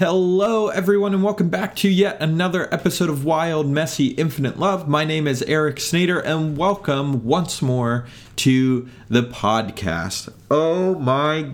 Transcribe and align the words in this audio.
Hello, 0.00 0.68
everyone, 0.68 1.12
and 1.12 1.22
welcome 1.22 1.50
back 1.50 1.76
to 1.76 1.86
yet 1.86 2.16
another 2.22 2.72
episode 2.72 3.10
of 3.10 3.22
Wild, 3.22 3.68
Messy, 3.68 4.06
Infinite 4.12 4.58
Love. 4.58 4.88
My 4.88 5.04
name 5.04 5.26
is 5.26 5.42
Eric 5.42 5.76
Snader, 5.76 6.24
and 6.24 6.56
welcome 6.56 7.22
once 7.26 7.60
more 7.60 8.06
to 8.36 8.88
the 9.10 9.24
podcast. 9.24 10.32
Oh 10.50 10.94
my 10.94 11.50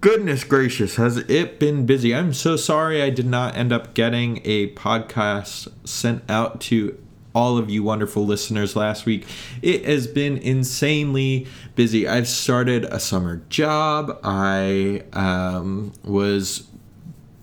goodness 0.00 0.44
gracious, 0.44 0.96
has 0.96 1.18
it 1.18 1.60
been 1.60 1.84
busy? 1.84 2.14
I'm 2.14 2.32
so 2.32 2.56
sorry 2.56 3.02
I 3.02 3.10
did 3.10 3.26
not 3.26 3.54
end 3.54 3.70
up 3.70 3.92
getting 3.92 4.40
a 4.46 4.72
podcast 4.72 5.70
sent 5.86 6.22
out 6.30 6.62
to 6.62 6.98
all 7.34 7.58
of 7.58 7.68
you 7.68 7.82
wonderful 7.82 8.24
listeners 8.24 8.76
last 8.76 9.04
week. 9.04 9.26
It 9.60 9.84
has 9.84 10.06
been 10.06 10.38
insanely 10.38 11.46
busy. 11.74 12.08
I've 12.08 12.28
started 12.28 12.84
a 12.86 12.98
summer 12.98 13.42
job. 13.50 14.18
I 14.24 15.02
um, 15.12 15.92
was 16.02 16.66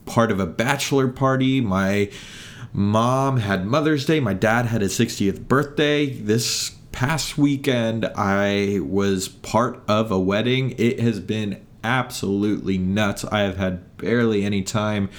part 0.05 0.31
of 0.31 0.39
a 0.39 0.45
bachelor 0.45 1.07
party. 1.07 1.61
My 1.61 2.09
mom 2.73 3.37
had 3.37 3.65
Mother's 3.65 4.05
Day. 4.05 4.19
My 4.19 4.33
dad 4.33 4.65
had 4.67 4.81
his 4.81 4.97
60th 4.97 5.47
birthday. 5.47 6.07
This 6.07 6.71
past 6.91 7.37
weekend, 7.37 8.05
I 8.15 8.79
was 8.81 9.27
part 9.27 9.83
of 9.87 10.11
a 10.11 10.19
wedding. 10.19 10.75
It 10.77 10.99
has 10.99 11.19
been 11.19 11.65
absolutely 11.83 12.77
nuts. 12.77 13.25
I 13.25 13.41
have 13.41 13.57
had 13.57 13.97
barely 13.97 14.43
any 14.43 14.63
time 14.63 15.09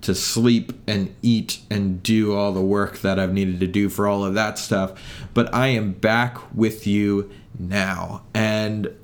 to 0.00 0.14
sleep 0.14 0.72
and 0.86 1.14
eat 1.22 1.60
and 1.70 2.02
do 2.02 2.34
all 2.34 2.52
the 2.52 2.62
work 2.62 2.98
that 2.98 3.18
I've 3.18 3.32
needed 3.32 3.60
to 3.60 3.66
do 3.66 3.88
for 3.88 4.06
all 4.06 4.24
of 4.24 4.34
that 4.34 4.58
stuff. 4.58 5.00
But 5.34 5.52
I 5.52 5.68
am 5.68 5.92
back 5.92 6.38
with 6.54 6.86
you 6.86 7.30
now. 7.58 8.22
And 8.32 8.94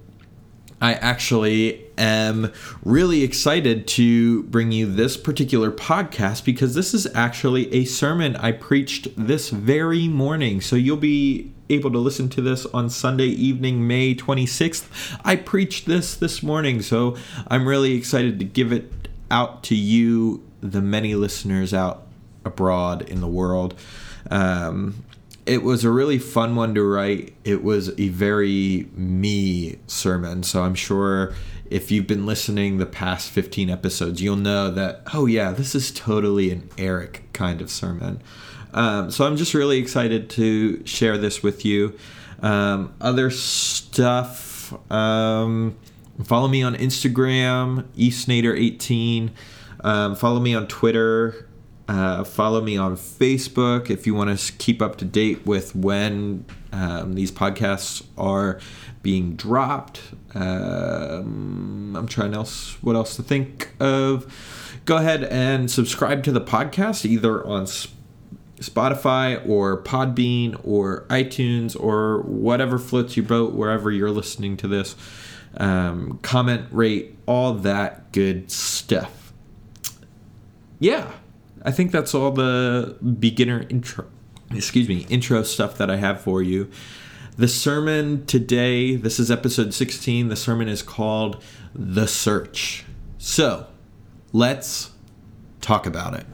I 0.80 0.95
actually 0.95 1.84
am 1.98 2.52
really 2.84 3.22
excited 3.22 3.86
to 3.88 4.42
bring 4.44 4.72
you 4.72 4.86
this 4.90 5.16
particular 5.16 5.70
podcast 5.70 6.44
because 6.44 6.74
this 6.74 6.94
is 6.94 7.06
actually 7.14 7.72
a 7.72 7.84
sermon 7.84 8.36
I 8.36 8.52
preached 8.52 9.08
this 9.16 9.51
very 9.51 10.09
morning. 10.09 10.60
So 10.60 10.76
you'll 10.76 10.96
be 10.96 11.52
able 11.70 11.90
to 11.92 11.98
listen 11.98 12.28
to 12.30 12.42
this 12.42 12.66
on 12.66 12.90
Sunday 12.90 13.26
evening, 13.26 13.86
May 13.86 14.14
26th. 14.14 15.18
I 15.24 15.36
preached 15.36 15.86
this 15.86 16.14
this 16.14 16.42
morning, 16.42 16.82
so 16.82 17.16
I'm 17.48 17.66
really 17.66 17.95
excited 17.95 18.38
to 18.38 18.45
give 18.45 18.73
it 18.73 19.08
out 19.30 19.62
to 19.64 19.74
you, 19.74 20.45
the 20.60 20.82
many 20.82 21.14
listeners 21.14 21.73
out 21.73 22.06
abroad 22.45 23.02
in 23.02 23.20
the 23.20 23.29
world. 23.29 23.74
Um, 24.30 25.04
it 25.46 25.62
was 25.62 25.84
a 25.84 25.90
really 25.90 26.18
fun 26.18 26.56
one 26.56 26.74
to 26.74 26.82
write. 26.82 27.34
It 27.45 27.62
was 27.62 27.88
a 27.98 28.08
very 28.08 28.88
me 28.95 29.79
sermon. 29.86 30.42
So 30.42 30.62
I'm 30.62 30.74
sure 30.74 31.34
if 31.74 31.90
you've 31.90 32.06
been 32.06 32.24
listening 32.24 32.78
the 32.78 32.86
past 32.86 33.30
15 33.30 33.68
episodes, 33.68 34.22
you'll 34.22 34.36
know 34.36 34.70
that, 34.70 35.02
oh, 35.12 35.26
yeah, 35.26 35.50
this 35.50 35.74
is 35.74 35.90
totally 35.90 36.52
an 36.52 36.70
Eric 36.78 37.24
kind 37.32 37.60
of 37.60 37.68
sermon. 37.68 38.22
Um, 38.72 39.10
so 39.10 39.26
I'm 39.26 39.36
just 39.36 39.54
really 39.54 39.78
excited 39.78 40.30
to 40.30 40.86
share 40.86 41.18
this 41.18 41.42
with 41.42 41.64
you. 41.64 41.98
Um, 42.40 42.95
other 43.00 43.28
stuff, 43.28 44.72
um, 44.92 45.76
follow 46.22 46.46
me 46.46 46.62
on 46.62 46.76
Instagram, 46.76 47.82
eSnader18. 47.96 49.30
Um, 49.80 50.14
follow 50.14 50.38
me 50.38 50.54
on 50.54 50.68
Twitter 50.68 51.48
uh, 51.86 52.24
follow 52.24 52.62
me 52.62 52.76
on 52.76 52.96
Facebook 52.96 53.90
if 53.90 54.06
you 54.06 54.14
want 54.14 54.38
to 54.38 54.52
keep 54.54 54.80
up 54.80 54.96
to 54.96 55.04
date 55.04 55.45
with 55.45 55.76
when 55.76 56.45
um, 56.72 57.14
these 57.14 57.30
podcasts 57.30 58.02
are 58.16 58.58
being 59.05 59.37
dropped. 59.37 60.01
Um, 60.35 61.95
I'm 61.97 62.09
trying 62.09 62.35
else 62.35 62.83
what 62.83 62.97
else 62.97 63.15
to 63.15 63.23
think 63.23 63.73
of. 63.79 64.81
Go 64.84 64.97
ahead 64.97 65.22
and 65.22 65.71
subscribe 65.71 66.25
to 66.25 66.33
the 66.33 66.41
podcast 66.41 67.05
either 67.05 67.47
on 67.47 67.66
Spotify 68.56 69.49
or 69.49 69.81
Podbean 69.81 70.60
or 70.65 71.06
iTunes 71.09 71.78
or 71.78 72.22
whatever 72.22 72.78
floats 72.78 73.16
your 73.16 73.26
boat 73.26 73.54
wherever 73.54 73.93
you're 73.93 74.10
listening 74.10 74.56
to 74.56 74.66
this. 74.66 74.97
Um, 75.56 76.19
comment, 76.22 76.66
rate, 76.72 77.16
all 77.26 77.54
that 77.54 78.10
good 78.10 78.50
stuff. 78.50 79.32
Yeah 80.81 81.12
I 81.64 81.70
think 81.70 81.93
that's 81.93 82.14
all 82.14 82.31
the 82.31 82.97
beginner 83.00 83.66
intro, 83.70 84.06
excuse 84.53 84.88
me, 84.88 85.06
intro 85.09 85.43
stuff 85.43 85.78
that 85.78 85.91
I 85.91 85.97
have 85.97 86.20
for 86.20 86.43
you. 86.43 86.70
The 87.36 87.48
sermon 87.48 88.26
today, 88.26 88.94
this 88.94 89.18
is 89.18 89.28
episode 89.28 89.74
16. 89.74 90.28
The 90.28 90.36
sermon 90.36 90.68
is 90.68 90.82
called 90.82 91.42
The 91.74 92.06
Search. 92.06 92.84
So, 93.18 93.66
let's 94.32 94.92
talk 95.60 95.84
about 95.84 96.14
it. 96.14 96.26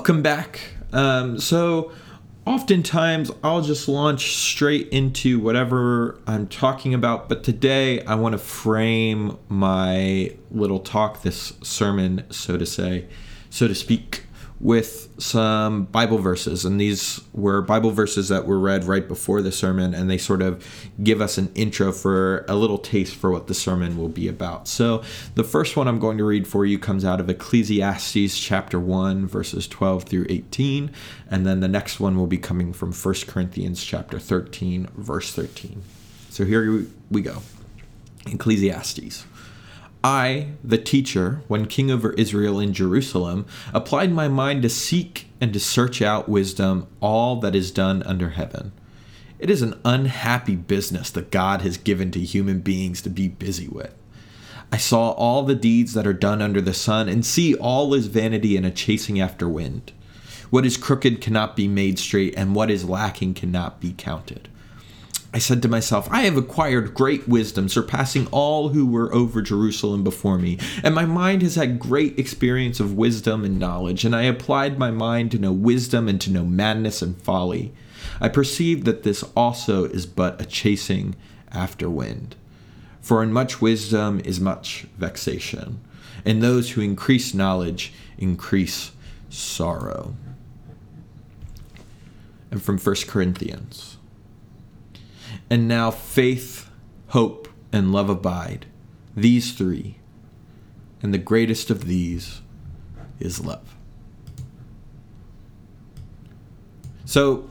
Welcome 0.00 0.22
back. 0.22 0.58
Um, 0.94 1.38
so, 1.38 1.92
oftentimes 2.46 3.30
I'll 3.44 3.60
just 3.60 3.86
launch 3.86 4.34
straight 4.34 4.88
into 4.88 5.38
whatever 5.38 6.18
I'm 6.26 6.46
talking 6.46 6.94
about, 6.94 7.28
but 7.28 7.44
today 7.44 8.02
I 8.06 8.14
want 8.14 8.32
to 8.32 8.38
frame 8.38 9.36
my 9.50 10.34
little 10.50 10.78
talk, 10.78 11.20
this 11.20 11.52
sermon, 11.62 12.24
so 12.30 12.56
to 12.56 12.64
say, 12.64 13.08
so 13.50 13.68
to 13.68 13.74
speak, 13.74 14.24
with 14.60 15.08
some 15.18 15.84
Bible 15.84 16.18
verses. 16.18 16.66
And 16.66 16.78
these 16.78 17.20
were 17.32 17.62
Bible 17.62 17.90
verses 17.90 18.28
that 18.28 18.46
were 18.46 18.58
read 18.58 18.84
right 18.84 19.08
before 19.08 19.40
the 19.40 19.50
sermon, 19.50 19.94
and 19.94 20.10
they 20.10 20.18
sort 20.18 20.42
of 20.42 20.62
give 21.02 21.22
us 21.22 21.38
an 21.38 21.50
intro 21.54 21.92
for 21.92 22.44
a 22.46 22.54
little 22.54 22.76
taste 22.76 23.16
for 23.16 23.30
what 23.30 23.46
the 23.46 23.54
sermon 23.54 23.96
will 23.96 24.10
be 24.10 24.28
about. 24.28 24.68
So 24.68 25.02
the 25.34 25.44
first 25.44 25.76
one 25.76 25.88
I'm 25.88 25.98
going 25.98 26.18
to 26.18 26.24
read 26.24 26.46
for 26.46 26.66
you 26.66 26.78
comes 26.78 27.06
out 27.06 27.20
of 27.20 27.30
Ecclesiastes 27.30 28.38
chapter 28.38 28.78
1, 28.78 29.26
verses 29.26 29.66
12 29.66 30.04
through 30.04 30.26
18. 30.28 30.90
And 31.30 31.46
then 31.46 31.60
the 31.60 31.68
next 31.68 31.98
one 31.98 32.18
will 32.18 32.26
be 32.26 32.38
coming 32.38 32.74
from 32.74 32.92
1 32.92 33.14
Corinthians 33.26 33.82
chapter 33.82 34.18
13, 34.18 34.88
verse 34.94 35.32
13. 35.34 35.82
So 36.28 36.44
here 36.44 36.86
we 37.10 37.22
go. 37.22 37.38
Ecclesiastes. 38.26 39.24
I, 40.02 40.52
the 40.64 40.78
teacher, 40.78 41.42
when 41.46 41.66
king 41.66 41.90
over 41.90 42.12
Israel 42.14 42.58
in 42.58 42.72
Jerusalem, 42.72 43.46
applied 43.74 44.12
my 44.12 44.28
mind 44.28 44.62
to 44.62 44.70
seek 44.70 45.26
and 45.40 45.52
to 45.52 45.60
search 45.60 46.00
out 46.00 46.28
wisdom, 46.28 46.86
all 47.00 47.36
that 47.40 47.54
is 47.54 47.70
done 47.70 48.02
under 48.04 48.30
heaven. 48.30 48.72
It 49.38 49.50
is 49.50 49.62
an 49.62 49.78
unhappy 49.84 50.56
business 50.56 51.10
that 51.10 51.30
God 51.30 51.62
has 51.62 51.76
given 51.76 52.10
to 52.12 52.20
human 52.20 52.60
beings 52.60 53.02
to 53.02 53.10
be 53.10 53.28
busy 53.28 53.68
with. 53.68 53.94
I 54.72 54.76
saw 54.76 55.10
all 55.10 55.42
the 55.42 55.54
deeds 55.54 55.94
that 55.94 56.06
are 56.06 56.12
done 56.12 56.40
under 56.40 56.60
the 56.60 56.74
sun, 56.74 57.08
and 57.08 57.24
see 57.24 57.54
all 57.54 57.92
is 57.92 58.06
vanity 58.06 58.56
and 58.56 58.64
a 58.64 58.70
chasing 58.70 59.20
after 59.20 59.48
wind. 59.48 59.92
What 60.50 60.66
is 60.66 60.76
crooked 60.76 61.20
cannot 61.20 61.56
be 61.56 61.68
made 61.68 61.98
straight, 61.98 62.34
and 62.36 62.54
what 62.54 62.70
is 62.70 62.88
lacking 62.88 63.34
cannot 63.34 63.80
be 63.80 63.94
counted. 63.96 64.48
I 65.32 65.38
said 65.38 65.62
to 65.62 65.68
myself, 65.68 66.08
I 66.10 66.22
have 66.22 66.36
acquired 66.36 66.92
great 66.92 67.28
wisdom, 67.28 67.68
surpassing 67.68 68.26
all 68.32 68.70
who 68.70 68.84
were 68.84 69.14
over 69.14 69.40
Jerusalem 69.40 70.02
before 70.02 70.38
me, 70.38 70.58
and 70.82 70.92
my 70.92 71.04
mind 71.04 71.42
has 71.42 71.54
had 71.54 71.78
great 71.78 72.18
experience 72.18 72.80
of 72.80 72.96
wisdom 72.96 73.44
and 73.44 73.58
knowledge, 73.58 74.04
and 74.04 74.14
I 74.14 74.22
applied 74.22 74.76
my 74.76 74.90
mind 74.90 75.30
to 75.30 75.38
know 75.38 75.52
wisdom 75.52 76.08
and 76.08 76.20
to 76.22 76.32
know 76.32 76.44
madness 76.44 77.00
and 77.00 77.16
folly. 77.16 77.72
I 78.20 78.28
perceive 78.28 78.84
that 78.84 79.04
this 79.04 79.22
also 79.36 79.84
is 79.84 80.04
but 80.04 80.40
a 80.40 80.44
chasing 80.44 81.14
after 81.52 81.88
wind. 81.88 82.34
For 83.00 83.22
in 83.22 83.32
much 83.32 83.60
wisdom 83.60 84.20
is 84.24 84.40
much 84.40 84.86
vexation, 84.98 85.80
and 86.24 86.42
those 86.42 86.72
who 86.72 86.80
increase 86.80 87.34
knowledge 87.34 87.92
increase 88.18 88.90
sorrow. 89.28 90.16
And 92.50 92.60
from 92.60 92.78
1 92.78 92.96
Corinthians. 93.06 93.96
And 95.50 95.66
now 95.66 95.90
faith, 95.90 96.70
hope, 97.08 97.48
and 97.72 97.92
love 97.92 98.08
abide. 98.08 98.66
These 99.16 99.52
three. 99.52 99.96
And 101.02 101.12
the 101.12 101.18
greatest 101.18 101.70
of 101.70 101.86
these 101.86 102.40
is 103.18 103.44
love. 103.44 103.74
So 107.04 107.50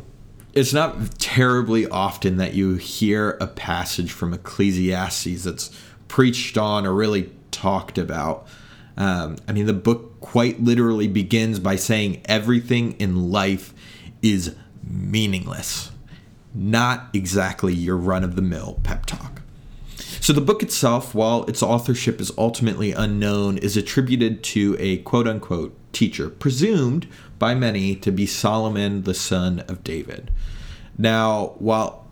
it's 0.54 0.74
not 0.74 1.20
terribly 1.20 1.86
often 1.88 2.38
that 2.38 2.54
you 2.54 2.76
hear 2.76 3.32
a 3.42 3.48
passage 3.48 4.14
from 4.14 4.34
Ecclesiastes 4.34 5.44
that's 5.44 5.78
preached 6.08 6.58
on 6.58 6.86
or 6.86 6.94
really 6.94 7.32
talked 7.52 7.98
about. 7.98 8.48
Um, 8.96 9.36
I 9.48 9.52
mean, 9.52 9.66
the 9.66 9.74
book 9.74 10.22
quite 10.22 10.62
literally 10.62 11.10
begins 11.10 11.60
by 11.60 11.76
saying 11.76 12.22
everything 12.26 12.94
in 12.94 13.30
life 13.32 13.74
is 14.22 14.56
meaningless 14.84 15.92
not 16.54 17.10
exactly 17.14 17.74
your 17.74 17.98
run 17.98 18.24
of 18.24 18.36
the 18.36 18.42
mill 18.42 18.80
pep 18.84 19.06
talk. 19.06 19.42
So 20.22 20.34
the 20.34 20.42
book 20.42 20.62
itself, 20.62 21.16
while 21.16 21.44
its 21.46 21.64
authorship 21.64 22.20
is 22.20 22.32
ultimately 22.38 22.92
unknown, 22.92 23.58
is 23.58 23.78
attributed 23.78 24.44
to 24.46 24.76
a 24.80 24.98
quote 24.98 25.28
unquote 25.28 25.76
teacher, 25.94 26.30
presumed 26.30 27.08
by 27.38 27.56
many 27.56 27.96
to 27.96 28.12
be 28.12 28.26
Solomon, 28.26 29.04
the 29.04 29.14
son 29.14 29.62
of 29.62 29.84
David. 29.84 30.32
Now, 30.98 31.54
while 31.60 32.09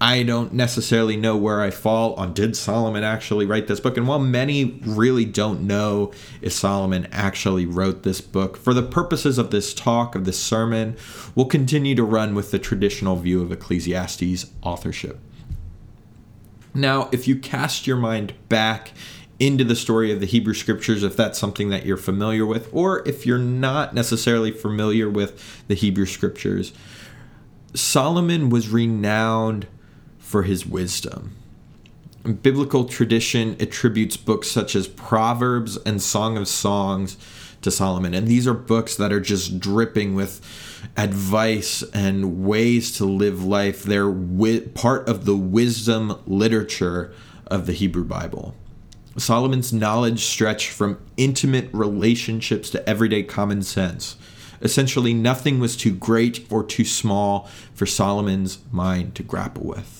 I 0.00 0.22
don't 0.22 0.52
necessarily 0.52 1.16
know 1.16 1.36
where 1.36 1.60
I 1.60 1.70
fall 1.70 2.14
on 2.14 2.32
did 2.32 2.56
Solomon 2.56 3.02
actually 3.02 3.46
write 3.46 3.66
this 3.66 3.80
book. 3.80 3.96
And 3.96 4.06
while 4.06 4.20
many 4.20 4.80
really 4.84 5.24
don't 5.24 5.62
know 5.62 6.12
if 6.40 6.52
Solomon 6.52 7.08
actually 7.10 7.66
wrote 7.66 8.04
this 8.04 8.20
book, 8.20 8.56
for 8.56 8.72
the 8.72 8.82
purposes 8.82 9.38
of 9.38 9.50
this 9.50 9.74
talk, 9.74 10.14
of 10.14 10.24
this 10.24 10.40
sermon, 10.40 10.96
we'll 11.34 11.46
continue 11.46 11.96
to 11.96 12.04
run 12.04 12.36
with 12.36 12.52
the 12.52 12.60
traditional 12.60 13.16
view 13.16 13.42
of 13.42 13.50
Ecclesiastes 13.50 14.46
authorship. 14.62 15.18
Now, 16.74 17.08
if 17.10 17.26
you 17.26 17.34
cast 17.36 17.88
your 17.88 17.96
mind 17.96 18.34
back 18.48 18.92
into 19.40 19.64
the 19.64 19.74
story 19.74 20.12
of 20.12 20.20
the 20.20 20.26
Hebrew 20.26 20.54
scriptures, 20.54 21.02
if 21.02 21.16
that's 21.16 21.40
something 21.40 21.70
that 21.70 21.84
you're 21.84 21.96
familiar 21.96 22.46
with, 22.46 22.68
or 22.72 23.06
if 23.08 23.26
you're 23.26 23.38
not 23.38 23.94
necessarily 23.94 24.52
familiar 24.52 25.10
with 25.10 25.66
the 25.66 25.74
Hebrew 25.74 26.06
scriptures, 26.06 26.72
Solomon 27.74 28.48
was 28.48 28.68
renowned 28.68 29.66
for 30.28 30.42
his 30.42 30.66
wisdom. 30.66 31.34
Biblical 32.42 32.84
tradition 32.84 33.56
attributes 33.58 34.18
books 34.18 34.50
such 34.50 34.76
as 34.76 34.86
Proverbs 34.86 35.78
and 35.78 36.02
Song 36.02 36.36
of 36.36 36.46
Songs 36.46 37.16
to 37.62 37.70
Solomon. 37.70 38.12
And 38.12 38.28
these 38.28 38.46
are 38.46 38.52
books 38.52 38.94
that 38.96 39.10
are 39.10 39.20
just 39.20 39.58
dripping 39.58 40.14
with 40.14 40.44
advice 40.98 41.82
and 41.94 42.44
ways 42.44 42.94
to 42.98 43.06
live 43.06 43.42
life. 43.42 43.82
They're 43.82 44.10
wi- 44.10 44.68
part 44.74 45.08
of 45.08 45.24
the 45.24 45.34
wisdom 45.34 46.18
literature 46.26 47.10
of 47.46 47.64
the 47.64 47.72
Hebrew 47.72 48.04
Bible. 48.04 48.54
Solomon's 49.16 49.72
knowledge 49.72 50.24
stretched 50.24 50.68
from 50.68 51.00
intimate 51.16 51.70
relationships 51.72 52.68
to 52.70 52.86
everyday 52.86 53.22
common 53.22 53.62
sense. 53.62 54.16
Essentially, 54.60 55.14
nothing 55.14 55.58
was 55.58 55.74
too 55.74 55.94
great 55.94 56.46
or 56.50 56.62
too 56.62 56.84
small 56.84 57.48
for 57.72 57.86
Solomon's 57.86 58.58
mind 58.70 59.14
to 59.14 59.22
grapple 59.22 59.64
with. 59.64 59.97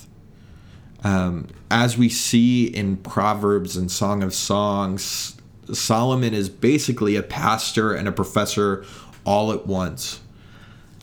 Um, 1.03 1.47
as 1.71 1.97
we 1.97 2.09
see 2.09 2.65
in 2.65 2.97
Proverbs 2.97 3.77
and 3.77 3.89
Song 3.89 4.21
of 4.21 4.33
Songs, 4.33 5.37
Solomon 5.71 6.33
is 6.33 6.49
basically 6.49 7.15
a 7.15 7.23
pastor 7.23 7.93
and 7.93 8.07
a 8.07 8.11
professor 8.11 8.85
all 9.23 9.51
at 9.51 9.67
once. 9.67 10.19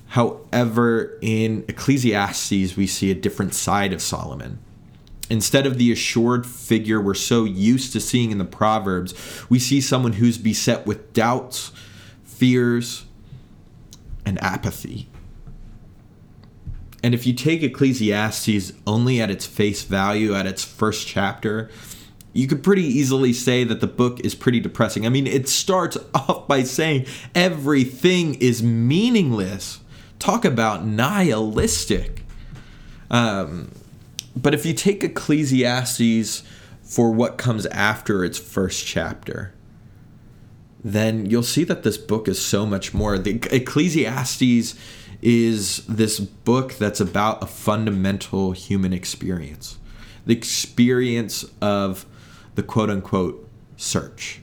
However, 0.08 1.18
in 1.22 1.64
Ecclesiastes, 1.68 2.76
we 2.76 2.86
see 2.86 3.10
a 3.10 3.14
different 3.14 3.54
side 3.54 3.92
of 3.92 4.00
Solomon. 4.00 4.58
Instead 5.28 5.66
of 5.66 5.78
the 5.78 5.90
assured 5.90 6.46
figure 6.46 7.00
we're 7.00 7.14
so 7.14 7.44
used 7.44 7.92
to 7.92 8.00
seeing 8.00 8.30
in 8.30 8.38
the 8.38 8.44
Proverbs, 8.44 9.14
we 9.48 9.58
see 9.58 9.80
someone 9.80 10.14
who's 10.14 10.38
beset 10.38 10.86
with 10.86 11.12
doubts, 11.12 11.72
fears, 12.24 13.04
and 14.24 14.42
apathy. 14.42 15.08
And 17.06 17.14
if 17.14 17.24
you 17.24 17.34
take 17.34 17.62
Ecclesiastes 17.62 18.72
only 18.84 19.20
at 19.20 19.30
its 19.30 19.46
face 19.46 19.84
value, 19.84 20.34
at 20.34 20.44
its 20.44 20.64
first 20.64 21.06
chapter, 21.06 21.70
you 22.32 22.48
could 22.48 22.64
pretty 22.64 22.82
easily 22.82 23.32
say 23.32 23.62
that 23.62 23.80
the 23.80 23.86
book 23.86 24.18
is 24.24 24.34
pretty 24.34 24.58
depressing. 24.58 25.06
I 25.06 25.10
mean, 25.10 25.28
it 25.28 25.48
starts 25.48 25.96
off 26.16 26.48
by 26.48 26.64
saying 26.64 27.06
everything 27.32 28.34
is 28.34 28.60
meaningless. 28.60 29.78
Talk 30.18 30.44
about 30.44 30.84
nihilistic. 30.84 32.24
Um, 33.08 33.70
but 34.34 34.52
if 34.52 34.66
you 34.66 34.74
take 34.74 35.04
Ecclesiastes 35.04 36.42
for 36.82 37.12
what 37.12 37.38
comes 37.38 37.66
after 37.66 38.24
its 38.24 38.36
first 38.36 38.84
chapter, 38.84 39.54
then 40.82 41.30
you'll 41.30 41.44
see 41.44 41.62
that 41.62 41.84
this 41.84 41.98
book 41.98 42.26
is 42.26 42.44
so 42.44 42.66
much 42.66 42.92
more. 42.92 43.16
The 43.16 43.38
Ecclesiastes 43.52 44.74
is 45.22 45.84
this 45.86 46.20
book 46.20 46.74
that's 46.74 47.00
about 47.00 47.42
a 47.42 47.46
fundamental 47.46 48.52
human 48.52 48.92
experience 48.92 49.78
the 50.26 50.34
experience 50.34 51.44
of 51.62 52.04
the 52.56 52.62
quote 52.62 52.90
unquote 52.90 53.48
search. 53.76 54.40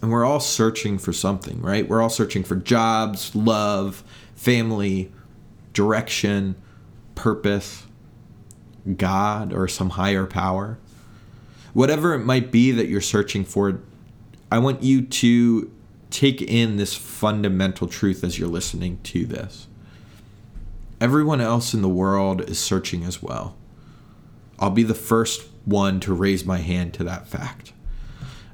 And 0.00 0.10
we're 0.10 0.24
all 0.24 0.40
searching 0.40 0.98
for 0.98 1.12
something, 1.12 1.60
right? 1.60 1.86
We're 1.86 2.02
all 2.02 2.08
searching 2.08 2.42
for 2.42 2.56
jobs, 2.56 3.36
love, 3.36 4.02
family, 4.34 5.12
direction, 5.74 6.56
purpose, 7.14 7.84
God, 8.96 9.52
or 9.52 9.68
some 9.68 9.90
higher 9.90 10.26
power. 10.26 10.78
Whatever 11.72 12.14
it 12.14 12.20
might 12.20 12.50
be 12.50 12.72
that 12.72 12.88
you're 12.88 13.00
searching 13.00 13.44
for, 13.44 13.80
I 14.50 14.58
want 14.58 14.82
you 14.82 15.02
to 15.02 15.70
take 16.12 16.42
in 16.42 16.76
this 16.76 16.94
fundamental 16.94 17.88
truth 17.88 18.22
as 18.22 18.38
you're 18.38 18.48
listening 18.48 19.00
to 19.04 19.24
this. 19.24 19.66
Everyone 21.00 21.40
else 21.40 21.74
in 21.74 21.82
the 21.82 21.88
world 21.88 22.42
is 22.42 22.58
searching 22.58 23.04
as 23.04 23.22
well. 23.22 23.56
I'll 24.58 24.70
be 24.70 24.84
the 24.84 24.94
first 24.94 25.48
one 25.64 25.98
to 26.00 26.14
raise 26.14 26.44
my 26.44 26.58
hand 26.58 26.94
to 26.94 27.04
that 27.04 27.26
fact. 27.26 27.72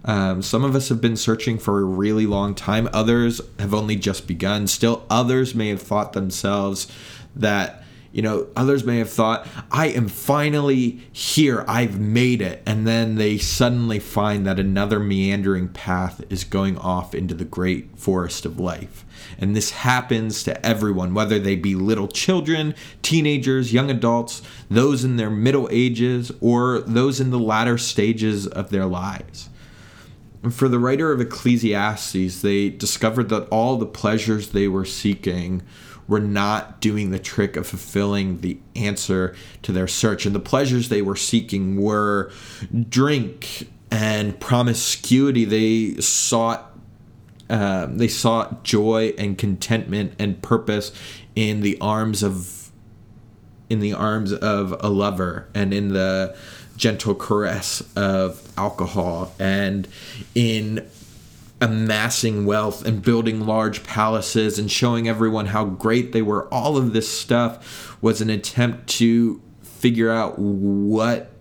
Um, 0.05 0.41
some 0.41 0.65
of 0.65 0.75
us 0.75 0.89
have 0.89 1.01
been 1.01 1.17
searching 1.17 1.59
for 1.59 1.81
a 1.81 1.85
really 1.85 2.25
long 2.25 2.55
time. 2.55 2.89
Others 2.93 3.43
have 3.59 3.75
only 3.75 3.97
just 3.97 4.27
begun. 4.27 4.67
Still, 4.67 5.05
others 5.11 5.55
may 5.55 5.69
have 5.69 5.83
thought 5.83 6.15
themselves 6.15 6.91
that 7.37 7.83
you 8.13 8.23
know, 8.23 8.49
others 8.57 8.85
may 8.85 8.99
have 8.99 9.11
thought, 9.11 9.47
I 9.71 9.89
am 9.89 10.09
finally 10.09 11.01
here, 11.13 11.65
I've 11.69 12.01
made 12.01 12.41
it. 12.41 12.63
And 12.65 12.87
then 12.87 13.17
they 13.17 13.37
suddenly 13.37 13.99
find 13.99 14.47
that 14.47 14.59
another 14.59 14.99
meandering 14.99 15.69
path 15.69 16.25
is 16.31 16.45
going 16.45 16.79
off 16.79 17.15
into 17.15 17.35
the 17.35 17.45
great 17.45 17.99
forest 17.99 18.47
of 18.47 18.59
life. 18.59 19.05
And 19.39 19.55
this 19.55 19.71
happens 19.71 20.43
to 20.45 20.67
everyone, 20.67 21.13
whether 21.13 21.39
they 21.39 21.57
be 21.57 21.75
little 21.75 22.09
children, 22.09 22.75
teenagers, 23.03 23.73
young 23.73 23.91
adults, 23.91 24.43
those 24.71 25.05
in 25.05 25.17
their 25.17 25.31
middle 25.31 25.69
ages, 25.71 26.33
or 26.41 26.81
those 26.81 27.21
in 27.21 27.31
the 27.31 27.39
latter 27.39 27.77
stages 27.77 28.47
of 28.47 28.71
their 28.71 28.87
lives. 28.87 29.51
And 30.43 30.55
for 30.55 30.69
the 30.69 30.79
writer 30.79 31.13
of 31.13 31.21
Ecclesiastes, 31.21 32.41
they 32.41 32.71
discovered 32.71 33.29
that 33.29 33.49
all 33.49 33.77
the 33.77 33.87
pleasures 33.87 34.51
they 34.51 34.69
were 34.69 34.85
seeking 34.85 35.63
were 36.09 36.21
not 36.21 36.81
doing 36.81 37.11
the 37.11 37.19
trick 37.19 37.55
of 37.57 37.67
fulfilling 37.67 38.39
the 38.39 38.59
answer 38.75 39.37
to 39.63 39.71
their 39.71 39.87
search. 39.87 40.27
And 40.27 40.35
the 40.35 40.41
pleasures 40.41 40.89
they 40.89 41.03
were 41.03 41.17
seeking 41.17 41.81
were 41.81 42.33
drink 42.89 43.69
and 43.91 44.41
promiscuity. 44.41 45.45
They 45.45 46.01
sought 46.01 46.65
um, 47.51 47.97
they 47.97 48.09
sought 48.09 48.63
joy 48.63 49.15
and 49.17 49.39
contentment 49.39 50.15
and 50.19 50.43
purpose 50.43 50.93
in 51.35 51.63
the 51.63 51.79
arms 51.81 52.23
of 52.23 52.71
in 53.71 53.81
the 53.81 53.93
arms 53.93 54.33
of 54.33 54.75
a 54.81 54.89
lover 54.89 55.49
and 55.55 55.73
in 55.73 55.89
the 55.89 56.37
gentle 56.77 57.15
caress 57.15 57.83
of 57.97 58.53
alcohol 58.57 59.35
and 59.39 59.89
in 60.35 60.89
amassing 61.61 62.47
wealth 62.47 62.87
and 62.87 63.03
building 63.03 63.45
large 63.45 63.83
palaces 63.83 64.59
and 64.59 64.71
showing 64.71 65.09
everyone 65.09 65.47
how 65.47 65.65
great 65.65 66.13
they 66.13 66.23
were. 66.23 66.47
All 66.53 66.77
of 66.77 66.93
this 66.93 67.09
stuff 67.09 68.01
was 68.01 68.21
an 68.21 68.31
attempt 68.31 68.89
to 68.99 69.43
figure 69.63 70.11
out 70.11 70.39
what 70.39 71.33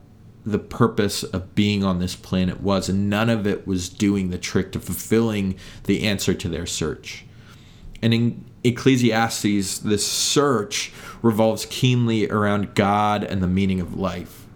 the 0.46 0.60
purpose 0.60 1.24
of 1.24 1.54
being 1.56 1.84
on 1.84 2.00
this 2.00 2.16
planet 2.16 2.62
was, 2.62 2.88
and 2.88 3.10
none 3.10 3.30
of 3.30 3.46
it 3.46 3.68
was 3.68 3.90
doing 3.90 4.30
the 4.30 4.38
trick 4.38 4.72
to 4.72 4.80
fulfilling 4.80 5.56
the 5.84 6.04
answer 6.04 6.34
to 6.34 6.48
their 6.48 6.66
search. 6.66 7.26
And 8.02 8.14
in 8.14 8.46
Ecclesiastes, 8.64 9.80
this 9.80 10.08
search 10.08 10.94
revolves 11.22 11.68
keenly 11.70 12.30
around 12.30 12.76
God 12.76 13.24
and 13.24 13.44
the 13.44 13.48
meaning 13.48 13.82
of 13.82 13.98
life. 13.98 14.48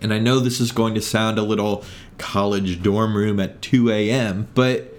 And 0.00 0.12
I 0.12 0.18
know 0.18 0.40
this 0.40 0.60
is 0.60 0.72
going 0.72 0.94
to 0.94 1.00
sound 1.00 1.38
a 1.38 1.42
little 1.42 1.84
college 2.22 2.80
dorm 2.82 3.16
room 3.16 3.40
at 3.40 3.60
2 3.60 3.90
a.m., 3.90 4.48
but 4.54 4.94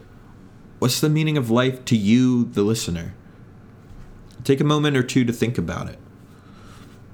what's 0.80 1.00
the 1.00 1.10
meaning 1.10 1.38
of 1.38 1.50
life 1.50 1.86
to 1.86 1.96
you, 1.96 2.44
the 2.44 2.63
listener? 2.63 3.15
Take 4.44 4.60
a 4.60 4.65
moment 4.65 4.98
or 4.98 5.03
two 5.03 5.24
to 5.24 5.32
think 5.32 5.58
about 5.58 5.88
it. 5.88 5.98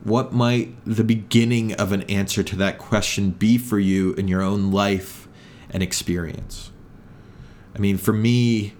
What 0.03 0.33
might 0.33 0.73
the 0.83 1.03
beginning 1.03 1.73
of 1.73 1.91
an 1.91 2.01
answer 2.03 2.41
to 2.41 2.55
that 2.55 2.79
question 2.79 3.29
be 3.29 3.59
for 3.59 3.77
you 3.77 4.13
in 4.13 4.27
your 4.27 4.41
own 4.41 4.71
life 4.71 5.27
and 5.69 5.83
experience? 5.83 6.71
I 7.75 7.77
mean, 7.77 7.97
for 7.97 8.11
me, 8.11 8.73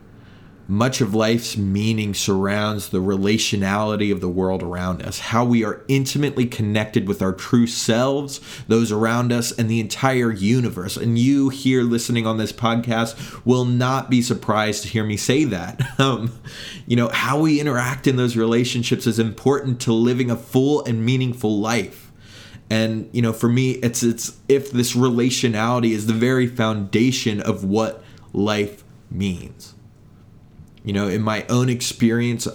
much 0.70 1.02
of 1.02 1.16
life's 1.16 1.58
meaning 1.58 2.14
surrounds 2.14 2.90
the 2.90 3.02
relationality 3.02 4.12
of 4.12 4.22
the 4.22 4.30
world 4.30 4.62
around 4.62 5.02
us, 5.02 5.18
how 5.18 5.44
we 5.44 5.64
are 5.66 5.84
intimately 5.88 6.46
connected 6.46 7.08
with 7.08 7.24
our 7.24 7.34
true 7.34 7.66
selves, 7.66 8.40
those 8.68 8.92
around 8.92 9.32
us, 9.32 9.52
and 9.52 9.68
the 9.68 9.80
entire 9.80 10.32
universe. 10.32 10.96
And 10.96 11.18
you 11.18 11.50
here 11.50 11.82
listening 11.82 12.28
on 12.28 12.38
this 12.38 12.54
podcast 12.54 13.44
will 13.44 13.66
not 13.66 14.12
be 14.12 14.22
surprised 14.22 14.84
to 14.84 14.90
hear 14.90 15.04
me 15.04 15.18
say 15.18 15.44
that. 15.46 15.82
Um, 16.00 16.40
you 16.88 16.96
know, 16.96 17.10
how 17.10 17.42
we 17.42 17.60
interact 17.60 18.08
in 18.08 18.16
those 18.16 18.38
relationships 18.38 19.06
is 19.06 19.20
important 19.20 19.82
to 19.82 19.92
living 19.92 20.32
a 20.32 20.38
full 20.38 20.84
and 20.86 21.04
meaningful 21.04 21.60
life. 21.60 22.10
And 22.70 23.10
you 23.12 23.22
know, 23.22 23.34
for 23.34 23.50
me, 23.50 23.72
it's 23.72 24.02
it's 24.02 24.38
if 24.48 24.72
this 24.72 24.96
relationality 24.96 25.92
is 25.92 26.08
the 26.08 26.14
very 26.14 26.48
foundation 26.48 27.42
of 27.42 27.66
what 27.66 28.02
life 28.32 28.84
means. 29.12 29.76
You 30.90 30.94
know, 30.94 31.08
in 31.08 31.22
my 31.22 31.46
own 31.50 31.70
experience, 31.70 32.48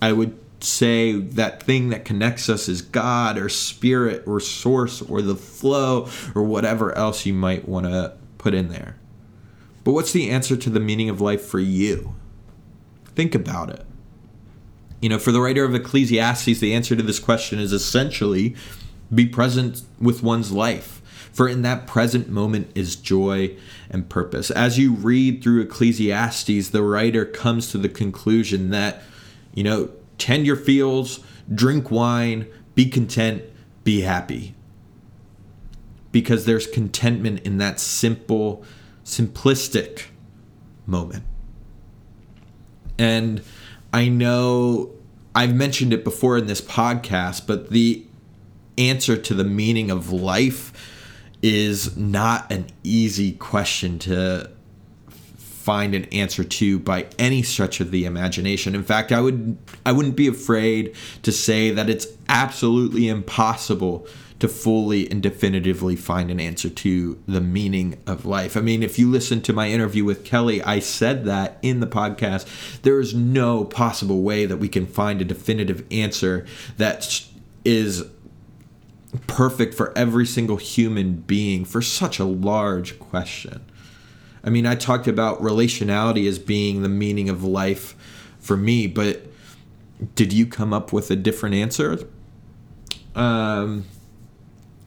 I 0.00 0.10
would 0.10 0.36
say 0.64 1.12
that 1.12 1.62
thing 1.62 1.90
that 1.90 2.04
connects 2.04 2.48
us 2.48 2.68
is 2.68 2.82
God 2.82 3.38
or 3.38 3.48
spirit 3.48 4.24
or 4.26 4.40
source 4.40 5.00
or 5.00 5.22
the 5.22 5.36
flow 5.36 6.08
or 6.34 6.42
whatever 6.42 6.92
else 6.98 7.24
you 7.24 7.32
might 7.32 7.68
want 7.68 7.86
to 7.86 8.14
put 8.36 8.52
in 8.52 8.68
there. 8.68 8.96
But 9.84 9.92
what's 9.92 10.10
the 10.10 10.28
answer 10.28 10.56
to 10.56 10.70
the 10.70 10.80
meaning 10.80 11.08
of 11.08 11.20
life 11.20 11.44
for 11.44 11.60
you? 11.60 12.16
Think 13.14 13.32
about 13.32 13.70
it. 13.70 13.86
You 15.00 15.08
know, 15.08 15.20
for 15.20 15.30
the 15.30 15.40
writer 15.40 15.64
of 15.64 15.72
Ecclesiastes, 15.72 16.58
the 16.58 16.74
answer 16.74 16.96
to 16.96 17.02
this 17.04 17.20
question 17.20 17.60
is 17.60 17.72
essentially 17.72 18.56
be 19.14 19.24
present 19.24 19.82
with 20.00 20.24
one's 20.24 20.50
life. 20.50 21.00
For 21.32 21.48
in 21.48 21.62
that 21.62 21.86
present 21.86 22.28
moment 22.28 22.70
is 22.74 22.94
joy 22.94 23.56
and 23.90 24.08
purpose. 24.08 24.50
As 24.50 24.78
you 24.78 24.92
read 24.92 25.42
through 25.42 25.62
Ecclesiastes, 25.62 26.70
the 26.70 26.82
writer 26.82 27.24
comes 27.24 27.70
to 27.72 27.78
the 27.78 27.88
conclusion 27.88 28.70
that, 28.70 29.02
you 29.54 29.64
know, 29.64 29.90
tend 30.18 30.46
your 30.46 30.56
fields, 30.56 31.20
drink 31.52 31.90
wine, 31.90 32.46
be 32.74 32.88
content, 32.88 33.42
be 33.82 34.02
happy. 34.02 34.54
Because 36.10 36.44
there's 36.44 36.66
contentment 36.66 37.40
in 37.40 37.56
that 37.58 37.80
simple, 37.80 38.62
simplistic 39.02 40.04
moment. 40.86 41.24
And 42.98 43.42
I 43.92 44.08
know 44.08 44.90
I've 45.34 45.54
mentioned 45.54 45.94
it 45.94 46.04
before 46.04 46.36
in 46.36 46.46
this 46.46 46.60
podcast, 46.60 47.46
but 47.46 47.70
the 47.70 48.04
answer 48.76 49.16
to 49.16 49.34
the 49.34 49.44
meaning 49.44 49.90
of 49.90 50.12
life 50.12 50.91
is 51.42 51.96
not 51.96 52.50
an 52.52 52.66
easy 52.84 53.32
question 53.32 53.98
to 53.98 54.50
find 55.62 55.94
an 55.94 56.04
answer 56.06 56.42
to 56.42 56.78
by 56.78 57.06
any 57.18 57.42
stretch 57.42 57.80
of 57.80 57.90
the 57.90 58.04
imagination. 58.04 58.74
In 58.74 58.82
fact, 58.82 59.12
I 59.12 59.20
would 59.20 59.56
I 59.86 59.92
wouldn't 59.92 60.16
be 60.16 60.26
afraid 60.26 60.94
to 61.22 61.32
say 61.32 61.70
that 61.70 61.88
it's 61.88 62.06
absolutely 62.28 63.08
impossible 63.08 64.06
to 64.40 64.48
fully 64.48 65.08
and 65.08 65.22
definitively 65.22 65.94
find 65.94 66.28
an 66.28 66.40
answer 66.40 66.68
to 66.68 67.22
the 67.28 67.40
meaning 67.40 67.96
of 68.08 68.26
life. 68.26 68.56
I 68.56 68.60
mean, 68.60 68.82
if 68.82 68.98
you 68.98 69.08
listen 69.08 69.40
to 69.42 69.52
my 69.52 69.68
interview 69.68 70.04
with 70.04 70.24
Kelly, 70.24 70.60
I 70.64 70.80
said 70.80 71.26
that 71.26 71.58
in 71.62 71.78
the 71.78 71.86
podcast. 71.86 72.80
There 72.82 72.98
is 72.98 73.14
no 73.14 73.64
possible 73.64 74.22
way 74.22 74.44
that 74.46 74.56
we 74.56 74.68
can 74.68 74.84
find 74.84 75.20
a 75.20 75.24
definitive 75.24 75.84
answer 75.92 76.44
that 76.76 77.24
is 77.64 78.04
perfect 79.26 79.74
for 79.74 79.96
every 79.96 80.26
single 80.26 80.56
human 80.56 81.14
being 81.14 81.64
for 81.64 81.82
such 81.82 82.18
a 82.18 82.24
large 82.24 82.98
question. 82.98 83.64
I 84.44 84.50
mean, 84.50 84.66
I 84.66 84.74
talked 84.74 85.06
about 85.06 85.40
relationality 85.40 86.26
as 86.28 86.38
being 86.38 86.82
the 86.82 86.88
meaning 86.88 87.28
of 87.28 87.44
life 87.44 87.94
for 88.40 88.56
me, 88.56 88.86
but 88.86 89.26
did 90.14 90.32
you 90.32 90.46
come 90.46 90.72
up 90.72 90.92
with 90.92 91.10
a 91.10 91.16
different 91.16 91.54
answer? 91.54 91.98
Um, 93.14 93.84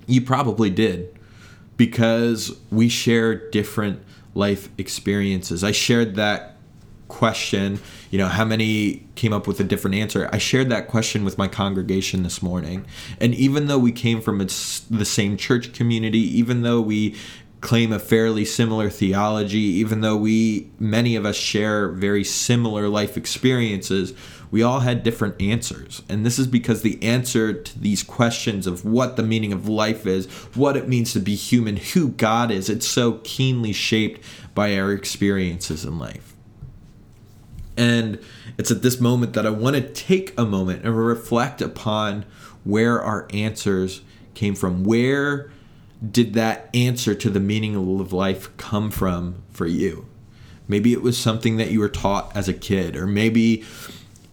you 0.08 0.22
probably 0.22 0.70
did 0.70 1.17
because 1.77 2.58
we 2.72 2.89
share 2.89 3.50
different 3.50 4.01
life 4.34 4.70
experiences. 4.77 5.63
I 5.63 5.72
shared 5.72 6.15
that 6.15 6.54
question, 7.07 7.79
you 8.09 8.17
know, 8.17 8.27
how 8.27 8.45
many 8.45 9.05
came 9.15 9.33
up 9.33 9.47
with 9.47 9.59
a 9.59 9.63
different 9.63 9.95
answer? 9.95 10.29
I 10.33 10.38
shared 10.38 10.69
that 10.69 10.88
question 10.88 11.24
with 11.24 11.38
my 11.38 11.47
congregation 11.47 12.24
this 12.24 12.41
morning. 12.41 12.85
And 13.19 13.35
even 13.35 13.67
though 13.67 13.77
we 13.77 13.91
came 13.91 14.21
from 14.21 14.39
the 14.39 15.05
same 15.05 15.38
church 15.38 15.74
community, 15.74 16.19
even 16.19 16.63
though 16.63 16.81
we 16.81 17.15
claim 17.62 17.91
a 17.91 18.00
fairly 18.00 18.45
similar 18.45 18.89
theology, 18.89 19.57
even 19.57 20.01
though 20.01 20.15
we, 20.15 20.69
many 20.77 21.15
of 21.15 21.25
us, 21.25 21.35
share 21.35 21.89
very 21.89 22.24
similar 22.24 22.88
life 22.88 23.17
experiences, 23.17 24.13
we 24.51 24.62
all 24.62 24.81
had 24.81 25.01
different 25.01 25.41
answers. 25.41 26.03
And 26.07 26.24
this 26.24 26.38
is 26.38 26.45
because 26.45 26.83
the 26.83 27.01
answer 27.01 27.53
to 27.53 27.79
these 27.79 28.03
questions 28.03 28.67
of 28.67 28.85
what 28.85 29.15
the 29.15 29.24
meaning 29.24 29.51
of 29.51 29.67
life 29.67 30.05
is, 30.05 30.27
what 30.53 30.77
it 30.77 30.88
means 30.88 31.12
to 31.13 31.19
be 31.19 31.35
human, 31.35 31.77
who 31.77 32.09
God 32.09 32.51
is, 32.51 32.69
it's 32.69 32.88
so 32.88 33.19
keenly 33.24 33.74
shaped 33.74 34.21
by 34.53 34.77
our 34.77 34.91
experiences 34.91 35.83
in 35.83 35.97
life. 35.97 36.35
And 37.77 38.20
it's 38.58 38.72
at 38.72 38.82
this 38.82 39.00
moment 39.00 39.34
that 39.34 39.46
I 39.46 39.50
want 39.50 39.75
to 39.75 39.82
take 39.82 40.38
a 40.38 40.46
moment 40.46 40.84
and 40.86 40.98
reflect 40.98 41.62
upon 41.62 42.25
where 42.63 43.01
our 43.01 43.27
answers 43.32 44.01
came 44.34 44.55
from. 44.55 44.84
Where 44.84 45.51
did 46.12 46.34
that 46.34 46.70
answer 46.74 47.15
to 47.15 47.29
the 47.29 47.39
meaning 47.39 47.75
of 47.75 48.13
life 48.13 48.55
come 48.58 48.91
from 48.91 49.44
for 49.51 49.65
you? 49.65 50.08
Maybe 50.67 50.94
it 50.94 51.01
was 51.01 51.17
something 51.17 51.58
that 51.58 51.72
you 51.72 51.79
were 51.79 51.89
taught 51.89 52.36
as 52.36 52.48
a 52.48 52.53
kid, 52.53 52.96
or 52.96 53.05
maybe 53.05 53.63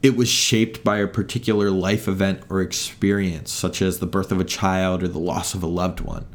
it 0.03 0.17
was 0.17 0.29
shaped 0.29 0.83
by 0.83 0.99
a 0.99 1.07
particular 1.07 1.71
life 1.71 2.09
event 2.09 2.43
or 2.49 2.61
experience, 2.61 3.53
such 3.53 3.83
as 3.83 3.99
the 3.99 4.07
birth 4.07 4.33
of 4.33 4.41
a 4.41 4.45
child 4.45 5.03
or 5.03 5.09
the 5.09 5.19
loss 5.19 5.55
of 5.55 5.63
a 5.63 5.69
loved 5.69 6.01
one. 6.01 6.27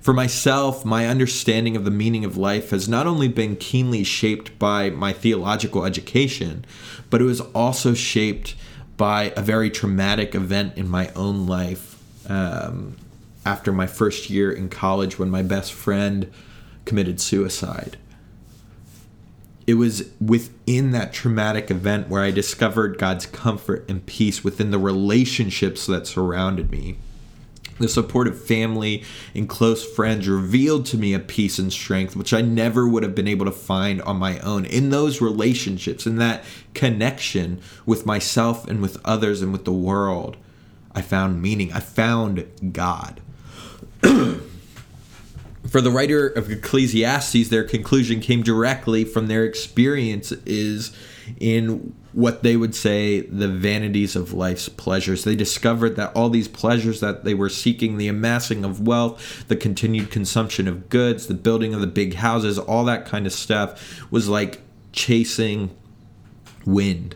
For 0.00 0.14
myself, 0.14 0.84
my 0.84 1.06
understanding 1.06 1.76
of 1.76 1.84
the 1.84 1.90
meaning 1.90 2.24
of 2.24 2.36
life 2.36 2.70
has 2.70 2.88
not 2.88 3.06
only 3.06 3.28
been 3.28 3.56
keenly 3.56 4.02
shaped 4.02 4.58
by 4.58 4.90
my 4.90 5.12
theological 5.12 5.84
education, 5.84 6.64
but 7.10 7.20
it 7.20 7.24
was 7.24 7.40
also 7.40 7.94
shaped 7.94 8.54
by 8.96 9.32
a 9.36 9.42
very 9.42 9.70
traumatic 9.70 10.34
event 10.34 10.76
in 10.76 10.88
my 10.88 11.10
own 11.14 11.46
life. 11.46 11.98
Um, 12.28 12.96
after 13.44 13.72
my 13.72 13.86
first 13.86 14.30
year 14.30 14.52
in 14.52 14.68
college 14.68 15.18
when 15.18 15.30
my 15.30 15.42
best 15.42 15.72
friend 15.72 16.30
committed 16.84 17.20
suicide. 17.20 17.96
It 19.66 19.74
was 19.74 20.10
within 20.20 20.90
that 20.92 21.12
traumatic 21.12 21.70
event 21.70 22.08
where 22.08 22.22
I 22.22 22.30
discovered 22.30 22.98
God's 22.98 23.26
comfort 23.26 23.84
and 23.88 24.04
peace 24.04 24.42
within 24.42 24.70
the 24.70 24.78
relationships 24.78 25.86
that 25.86 26.06
surrounded 26.06 26.70
me. 26.70 26.96
The 27.80 27.88
supportive 27.88 28.40
family 28.40 29.02
and 29.34 29.48
close 29.48 29.82
friends 29.82 30.28
revealed 30.28 30.84
to 30.86 30.98
me 30.98 31.14
a 31.14 31.18
peace 31.18 31.58
and 31.58 31.72
strength 31.72 32.14
which 32.14 32.34
I 32.34 32.42
never 32.42 32.86
would 32.86 33.02
have 33.02 33.14
been 33.14 33.26
able 33.26 33.46
to 33.46 33.52
find 33.52 34.02
on 34.02 34.18
my 34.18 34.38
own. 34.40 34.66
In 34.66 34.90
those 34.90 35.22
relationships, 35.22 36.06
in 36.06 36.16
that 36.16 36.44
connection 36.74 37.60
with 37.86 38.04
myself 38.04 38.68
and 38.68 38.82
with 38.82 38.98
others 39.02 39.40
and 39.40 39.50
with 39.50 39.64
the 39.64 39.72
world, 39.72 40.36
I 40.94 41.00
found 41.00 41.40
meaning. 41.40 41.72
I 41.72 41.80
found 41.80 42.46
God. 42.72 43.22
For 44.02 45.80
the 45.80 45.90
writer 45.90 46.26
of 46.26 46.50
Ecclesiastes, 46.50 47.48
their 47.48 47.64
conclusion 47.64 48.20
came 48.20 48.42
directly 48.42 49.04
from 49.04 49.28
their 49.28 49.44
experiences 49.44 50.94
in 51.38 51.94
what 52.12 52.42
they 52.42 52.56
would 52.56 52.74
say 52.74 53.20
the 53.20 53.48
vanities 53.48 54.16
of 54.16 54.32
life's 54.32 54.68
pleasures. 54.68 55.24
They 55.24 55.36
discovered 55.36 55.96
that 55.96 56.14
all 56.14 56.28
these 56.28 56.48
pleasures 56.48 57.00
that 57.00 57.24
they 57.24 57.34
were 57.34 57.48
seeking, 57.48 57.96
the 57.96 58.08
amassing 58.08 58.64
of 58.64 58.86
wealth, 58.86 59.44
the 59.48 59.56
continued 59.56 60.10
consumption 60.10 60.66
of 60.66 60.88
goods, 60.88 61.26
the 61.26 61.34
building 61.34 61.74
of 61.74 61.80
the 61.80 61.86
big 61.86 62.14
houses, 62.14 62.58
all 62.58 62.84
that 62.84 63.06
kind 63.06 63.26
of 63.26 63.32
stuff 63.32 64.02
was 64.10 64.28
like 64.28 64.60
chasing 64.92 65.70
wind. 66.66 67.14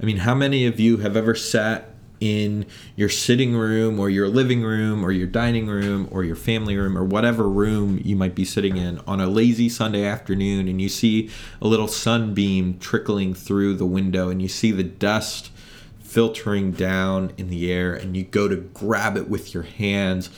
I 0.00 0.06
mean, 0.06 0.18
how 0.18 0.34
many 0.34 0.66
of 0.66 0.80
you 0.80 0.98
have 0.98 1.16
ever 1.16 1.34
sat 1.34 1.89
in 2.20 2.66
your 2.96 3.08
sitting 3.08 3.56
room 3.56 3.98
or 3.98 4.10
your 4.10 4.28
living 4.28 4.62
room 4.62 5.02
or 5.02 5.10
your 5.10 5.26
dining 5.26 5.66
room 5.66 6.06
or 6.10 6.22
your 6.22 6.36
family 6.36 6.76
room 6.76 6.96
or 6.96 7.02
whatever 7.02 7.48
room 7.48 8.00
you 8.04 8.14
might 8.14 8.34
be 8.34 8.44
sitting 8.44 8.76
in 8.76 8.98
on 9.06 9.20
a 9.20 9.26
lazy 9.26 9.68
Sunday 9.68 10.04
afternoon 10.04 10.68
and 10.68 10.80
you 10.80 10.88
see 10.88 11.30
a 11.62 11.66
little 11.66 11.88
sunbeam 11.88 12.78
trickling 12.78 13.32
through 13.32 13.74
the 13.74 13.86
window 13.86 14.28
and 14.28 14.42
you 14.42 14.48
see 14.48 14.70
the 14.70 14.84
dust 14.84 15.50
filtering 15.98 16.72
down 16.72 17.32
in 17.38 17.48
the 17.48 17.72
air 17.72 17.94
and 17.94 18.16
you 18.16 18.24
go 18.24 18.48
to 18.48 18.56
grab 18.56 19.16
it 19.16 19.28
with 19.28 19.54
your 19.54 19.62
hands 19.62 20.28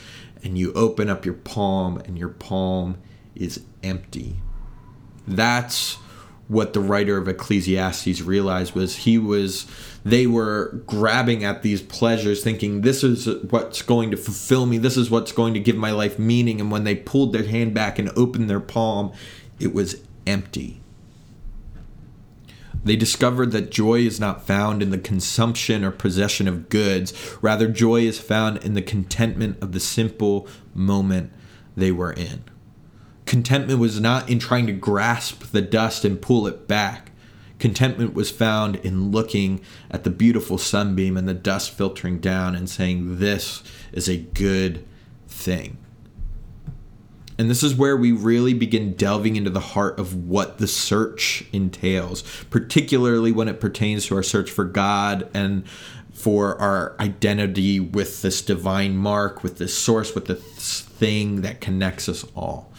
and 0.45 0.59
you 0.59 0.73
open 0.75 1.09
up 1.09 1.25
your 1.25 1.35
palm 1.35 1.97
and 1.99 2.19
your 2.19 2.29
palm 2.29 2.97
is 3.35 3.63
empty. 3.83 4.37
That's 5.27 5.99
what 6.49 6.73
the 6.73 6.81
writer 6.81 7.17
of 7.17 7.29
Ecclesiastes 7.29 8.21
realized 8.21 8.75
was 8.75 8.97
he 8.97 9.17
was 9.17 9.67
they 10.05 10.27
were 10.27 10.83
grabbing 10.87 11.45
at 11.45 11.63
these 11.63 11.81
pleasures 11.81 12.43
thinking 12.43 12.81
this 12.81 13.05
is 13.05 13.29
what's 13.51 13.83
going 13.83 14.11
to 14.11 14.17
fulfill 14.17 14.67
me. 14.67 14.79
This 14.79 14.97
is 14.97 15.11
what's 15.11 15.33
going 15.33 15.55
to 15.55 15.61
give 15.61 15.77
my 15.77 15.93
life 15.93 16.19
meaning. 16.19 16.61
And 16.61 16.71
when 16.71 16.85
they 16.85 16.97
pulled 16.97 17.33
their 17.33 17.45
hand 17.45 17.73
back 17.73 17.99
and 17.99 18.11
opened 18.17 18.51
their 18.51 18.61
palm 18.61 19.13
it 19.61 19.73
was 19.73 20.03
empty. 20.27 20.81
They 22.85 22.97
discovered 22.97 23.53
that 23.53 23.71
joy 23.71 24.01
is 24.01 24.19
not 24.19 24.45
found 24.45 24.83
in 24.83 24.91
the 24.91 24.99
consumption 24.99 25.85
or 25.85 25.93
possession 25.93 26.49
of 26.49 26.69
goods. 26.69 27.15
Rather 27.41 27.69
joy 27.69 28.01
is 28.01 28.19
found 28.19 28.65
in 28.65 28.75
the 28.75 28.83
contentment 28.83 29.63
of 29.63 29.71
the 29.71 29.79
simple 29.79 30.49
moment 30.75 31.33
they 31.77 31.93
were 31.93 32.13
in 32.13 32.43
contentment 33.33 33.81
was 33.81 33.99
not 33.99 34.29
in 34.29 34.39
trying 34.39 34.67
to 34.67 34.73
grasp 34.73 35.53
the 35.53 35.63
dust 35.63 36.05
and 36.05 36.21
pull 36.21 36.47
it 36.47 36.69
back 36.69 37.13
Contentment 37.63 38.13
was 38.13 38.29
found 38.29 38.75
in 38.75 39.13
looking 39.13 39.61
at 39.89 40.03
the 40.03 40.11
beautiful 40.11 40.59
sunbeam 40.59 41.17
and 41.17 41.29
the 41.29 41.33
dust 41.33 41.71
filtering 41.71 42.19
down 42.19 42.57
and 42.57 42.69
saying, 42.69 43.21
This 43.21 43.63
is 43.93 44.09
a 44.09 44.17
good 44.17 44.85
thing. 45.29 45.79
And 47.39 47.49
this 47.49 47.63
is 47.63 47.77
where 47.77 47.97
we 47.97 48.11
really 48.11 48.53
begin 48.53 48.95
delving 48.95 49.37
into 49.37 49.49
the 49.49 49.61
heart 49.61 50.01
of 50.01 50.27
what 50.27 50.59
the 50.59 50.67
search 50.67 51.45
entails, 51.53 52.23
particularly 52.51 53.31
when 53.31 53.47
it 53.47 53.61
pertains 53.61 54.07
to 54.07 54.17
our 54.17 54.25
search 54.25 54.51
for 54.51 54.65
God 54.65 55.31
and 55.33 55.65
for 56.13 56.61
our 56.61 56.97
identity 56.99 57.79
with 57.79 58.23
this 58.23 58.43
divine 58.43 58.97
mark, 58.97 59.45
with 59.45 59.59
this 59.59 59.79
source, 59.79 60.17
with 60.17 60.27
this 60.27 60.81
thing 60.81 61.43
that 61.43 61.61
connects 61.61 62.09
us 62.09 62.25
all. 62.35 62.72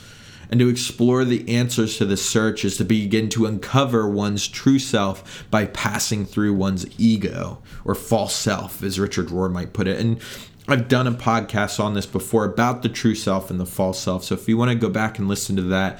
And 0.53 0.60
to 0.60 0.69
explore 0.69 1.25
the 1.25 1.50
answers 1.50 1.98
to 1.98 2.05
the 2.05 2.15
search 2.15 2.63
is 2.63 2.77
to 2.77 2.86
begin 2.86 3.27
to 3.29 3.48
uncover 3.48 4.07
one's 4.07 4.48
true 4.48 4.77
self 4.77 5.43
by 5.50 5.65
passing 5.65 6.27
through 6.27 6.53
one's 6.53 6.86
ego 7.00 7.60
or 7.83 7.95
false 7.95 8.36
self, 8.36 8.83
as 8.83 9.00
Richard 9.00 9.29
Rohr 9.29 9.51
might 9.51 9.74
put 9.74 9.88
it. 9.88 10.00
And 10.00 10.22
I've 10.67 10.88
done 10.88 11.07
a 11.07 11.12
podcast 11.12 11.79
on 11.79 11.95
this 11.95 12.05
before 12.05 12.45
about 12.45 12.83
the 12.83 12.89
true 12.89 13.15
self 13.15 13.50
and 13.50 13.60
the 13.60 13.65
false 13.65 14.00
self. 14.00 14.25
So 14.25 14.36
if 14.36 14.48
you 14.48 14.55
want 14.55 14.69
to 14.69 14.75
go 14.75 14.89
back 14.89 15.17
and 15.17 15.27
listen 15.27 15.55
to 15.55 15.63
that, 15.63 16.00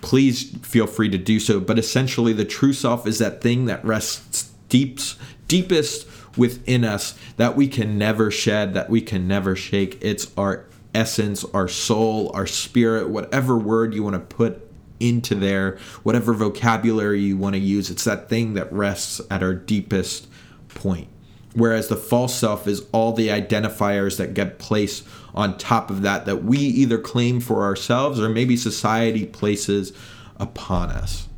please 0.00 0.50
feel 0.62 0.88
free 0.88 1.10
to 1.10 1.16
do 1.16 1.38
so. 1.38 1.60
But 1.60 1.78
essentially, 1.78 2.32
the 2.32 2.44
true 2.44 2.72
self 2.72 3.06
is 3.06 3.20
that 3.20 3.42
thing 3.42 3.66
that 3.66 3.84
rests 3.84 4.50
deeps, 4.68 5.16
deepest 5.46 6.08
within 6.36 6.82
us 6.82 7.16
that 7.36 7.54
we 7.54 7.68
can 7.68 7.96
never 7.96 8.32
shed, 8.32 8.74
that 8.74 8.90
we 8.90 9.00
can 9.00 9.28
never 9.28 9.54
shake. 9.54 9.98
It's 10.00 10.32
our 10.36 10.64
essence, 10.94 11.44
our 11.52 11.68
soul, 11.68 12.30
our 12.34 12.46
spirit, 12.46 13.08
whatever 13.08 13.56
word 13.58 13.94
you 13.94 14.02
want 14.02 14.14
to 14.14 14.36
put 14.36 14.70
into 15.00 15.34
there, 15.34 15.78
whatever 16.02 16.32
vocabulary 16.32 17.20
you 17.20 17.36
want 17.36 17.54
to 17.54 17.60
use. 17.60 17.90
It's 17.90 18.04
that 18.04 18.28
thing 18.28 18.54
that 18.54 18.72
rests 18.72 19.20
at 19.30 19.42
our 19.42 19.54
deepest 19.54 20.28
point 20.68 21.08
whereas 21.54 21.88
the 21.88 21.96
false 21.96 22.34
self 22.34 22.66
is 22.66 22.84
all 22.92 23.12
the 23.12 23.28
identifiers 23.28 24.18
that 24.18 24.34
get 24.34 24.58
placed 24.58 25.06
on 25.34 25.56
top 25.56 25.88
of 25.88 26.02
that 26.02 26.26
that 26.26 26.44
we 26.44 26.58
either 26.58 26.98
claim 26.98 27.40
for 27.40 27.62
ourselves 27.62 28.20
or 28.20 28.28
maybe 28.28 28.56
society 28.56 29.24
places 29.24 29.92
upon 30.38 30.90
us 30.90 31.28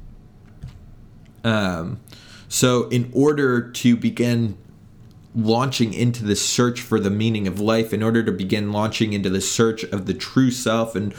um, 1.45 2.01
so 2.49 2.89
in 2.89 3.11
order 3.15 3.71
to 3.71 3.97
begin 3.97 4.57
launching 5.37 5.93
into 5.93 6.25
the 6.25 6.35
search 6.35 6.81
for 6.81 6.99
the 6.99 7.11
meaning 7.11 7.47
of 7.47 7.61
life 7.61 7.93
in 7.93 8.03
order 8.03 8.23
to 8.25 8.33
begin 8.33 8.73
launching 8.73 9.13
into 9.13 9.31
the 9.31 9.41
search 9.41 9.85
of 9.85 10.07
the 10.07 10.15
true 10.15 10.51
self 10.51 10.97
and 10.97 11.15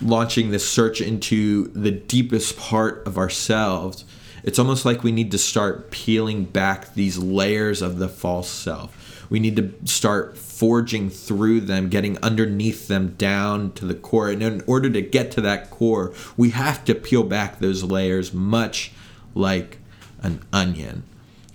launching 0.00 0.50
the 0.50 0.58
search 0.58 1.00
into 1.00 1.68
the 1.68 1.90
deepest 1.90 2.56
part 2.56 3.06
of 3.06 3.18
ourselves 3.18 4.04
it's 4.42 4.58
almost 4.58 4.84
like 4.84 5.02
we 5.02 5.12
need 5.12 5.30
to 5.32 5.38
start 5.38 5.90
peeling 5.90 6.44
back 6.44 6.94
these 6.94 7.18
layers 7.18 7.82
of 7.82 7.98
the 7.98 8.08
false 8.08 8.48
self. 8.48 9.26
We 9.30 9.40
need 9.40 9.56
to 9.56 9.74
start 9.84 10.38
forging 10.38 11.10
through 11.10 11.62
them, 11.62 11.88
getting 11.88 12.16
underneath 12.22 12.88
them 12.88 13.14
down 13.18 13.72
to 13.72 13.84
the 13.84 13.94
core. 13.94 14.30
And 14.30 14.42
in 14.42 14.62
order 14.66 14.88
to 14.88 15.02
get 15.02 15.30
to 15.32 15.40
that 15.42 15.70
core, 15.70 16.14
we 16.36 16.50
have 16.50 16.84
to 16.86 16.94
peel 16.94 17.24
back 17.24 17.58
those 17.58 17.84
layers, 17.84 18.32
much 18.32 18.92
like 19.34 19.78
an 20.22 20.42
onion. 20.52 21.02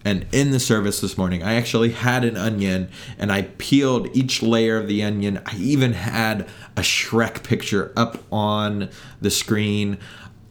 And 0.05 0.25
in 0.31 0.51
the 0.51 0.59
service 0.59 0.99
this 0.99 1.17
morning, 1.17 1.43
I 1.43 1.55
actually 1.55 1.91
had 1.91 2.25
an 2.25 2.35
onion 2.35 2.89
and 3.17 3.31
I 3.31 3.43
peeled 3.57 4.15
each 4.15 4.41
layer 4.41 4.77
of 4.77 4.87
the 4.87 5.03
onion. 5.03 5.41
I 5.45 5.55
even 5.55 5.93
had 5.93 6.47
a 6.75 6.81
Shrek 6.81 7.43
picture 7.43 7.93
up 7.95 8.21
on 8.31 8.89
the 9.21 9.31
screen. 9.31 9.97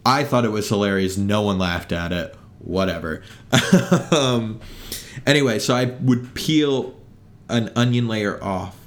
I 0.05 0.23
thought 0.23 0.45
it 0.45 0.51
was 0.51 0.69
hilarious. 0.69 1.17
No 1.17 1.43
one 1.43 1.59
laughed 1.59 1.91
at 1.91 2.11
it. 2.11 2.35
Whatever. 2.59 3.21
um, 4.11 4.59
anyway, 5.25 5.59
so 5.59 5.75
I 5.75 5.85
would 5.85 6.33
peel 6.33 6.95
an 7.49 7.71
onion 7.75 8.07
layer 8.07 8.41
off, 8.43 8.77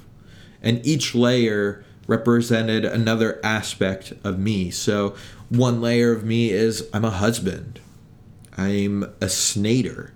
and 0.61 0.85
each 0.85 1.13
layer 1.13 1.85
represented 2.07 2.85
another 2.85 3.39
aspect 3.43 4.13
of 4.23 4.39
me. 4.39 4.71
So 4.71 5.15
one 5.49 5.79
layer 5.79 6.11
of 6.11 6.23
me 6.23 6.49
is 6.49 6.87
I'm 6.93 7.05
a 7.05 7.11
husband. 7.11 7.79
I'm 8.57 9.03
a 9.03 9.27
Snader. 9.27 10.11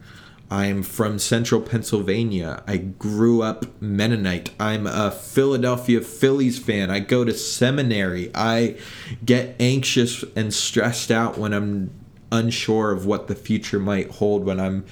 I'm 0.51 0.83
from 0.83 1.17
central 1.17 1.61
Pennsylvania. 1.61 2.61
I 2.67 2.75
grew 2.75 3.41
up 3.41 3.65
Mennonite. 3.81 4.51
I'm 4.59 4.85
a 4.85 5.09
Philadelphia 5.09 6.01
Phillies 6.01 6.59
fan. 6.59 6.91
I 6.91 6.99
go 6.99 7.23
to 7.23 7.33
seminary. 7.33 8.29
I 8.35 8.77
get 9.23 9.55
anxious 9.61 10.25
and 10.35 10.53
stressed 10.53 11.09
out 11.09 11.37
when 11.37 11.53
I'm 11.53 11.91
unsure 12.33 12.91
of 12.91 13.05
what 13.05 13.29
the 13.29 13.35
future 13.35 13.79
might 13.79 14.11
hold, 14.11 14.43
when 14.43 14.59
I'm 14.59 14.83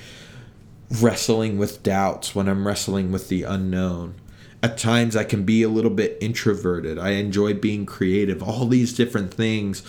wrestling 1.01 1.57
with 1.57 1.83
doubts, 1.83 2.33
when 2.33 2.47
I'm 2.47 2.65
wrestling 2.65 3.11
with 3.11 3.27
the 3.27 3.43
unknown. 3.43 4.15
At 4.63 4.77
times, 4.77 5.17
I 5.17 5.25
can 5.25 5.43
be 5.43 5.61
a 5.63 5.69
little 5.69 5.91
bit 5.91 6.17
introverted. 6.21 6.97
I 6.97 7.11
enjoy 7.11 7.53
being 7.53 7.85
creative. 7.85 8.41
All 8.41 8.65
these 8.65 8.93
different 8.93 9.33
things 9.33 9.83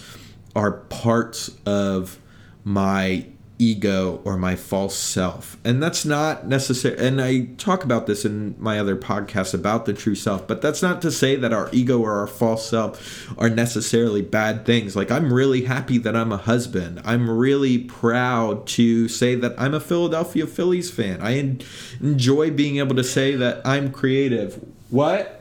are 0.57 0.73
parts 0.73 1.53
of 1.65 2.19
my 2.65 3.27
ego 3.61 4.21
or 4.25 4.37
my 4.37 4.57
false 4.57 4.97
self. 4.97 5.59
And 5.65 5.83
that's 5.83 6.05
not 6.05 6.49
necessary. 6.49 6.97
And 6.99 7.21
I 7.21 7.43
talk 7.59 7.85
about 7.85 8.07
this 8.07 8.25
in 8.25 8.57
my 8.59 8.81
other 8.81 8.97
podcasts 8.97 9.53
about 9.53 9.85
the 9.85 9.93
true 9.93 10.15
self, 10.15 10.49
but 10.49 10.63
that's 10.63 10.83
not 10.83 11.03
to 11.03 11.11
say 11.11 11.37
that 11.37 11.53
our 11.53 11.69
ego 11.71 12.01
or 12.01 12.19
our 12.19 12.27
false 12.27 12.69
self 12.69 13.29
are 13.39 13.51
necessarily 13.51 14.23
bad 14.23 14.65
things. 14.65 14.97
Like, 14.97 15.11
I'm 15.11 15.33
really 15.33 15.65
happy 15.65 15.99
that 15.99 16.17
I'm 16.17 16.33
a 16.33 16.39
husband. 16.39 17.03
I'm 17.05 17.31
really 17.31 17.79
proud 17.79 18.67
to 18.69 19.09
say 19.09 19.35
that 19.35 19.55
I'm 19.59 19.75
a 19.75 19.81
Philadelphia 19.81 20.47
Phillies 20.47 20.91
fan. 20.91 21.21
I 21.21 21.59
enjoy 22.01 22.51
being 22.51 22.79
able 22.79 22.97
to 22.97 23.05
say 23.05 23.37
that 23.37 23.61
I'm 23.67 23.93
creative. 23.93 24.65
What? 24.89 25.40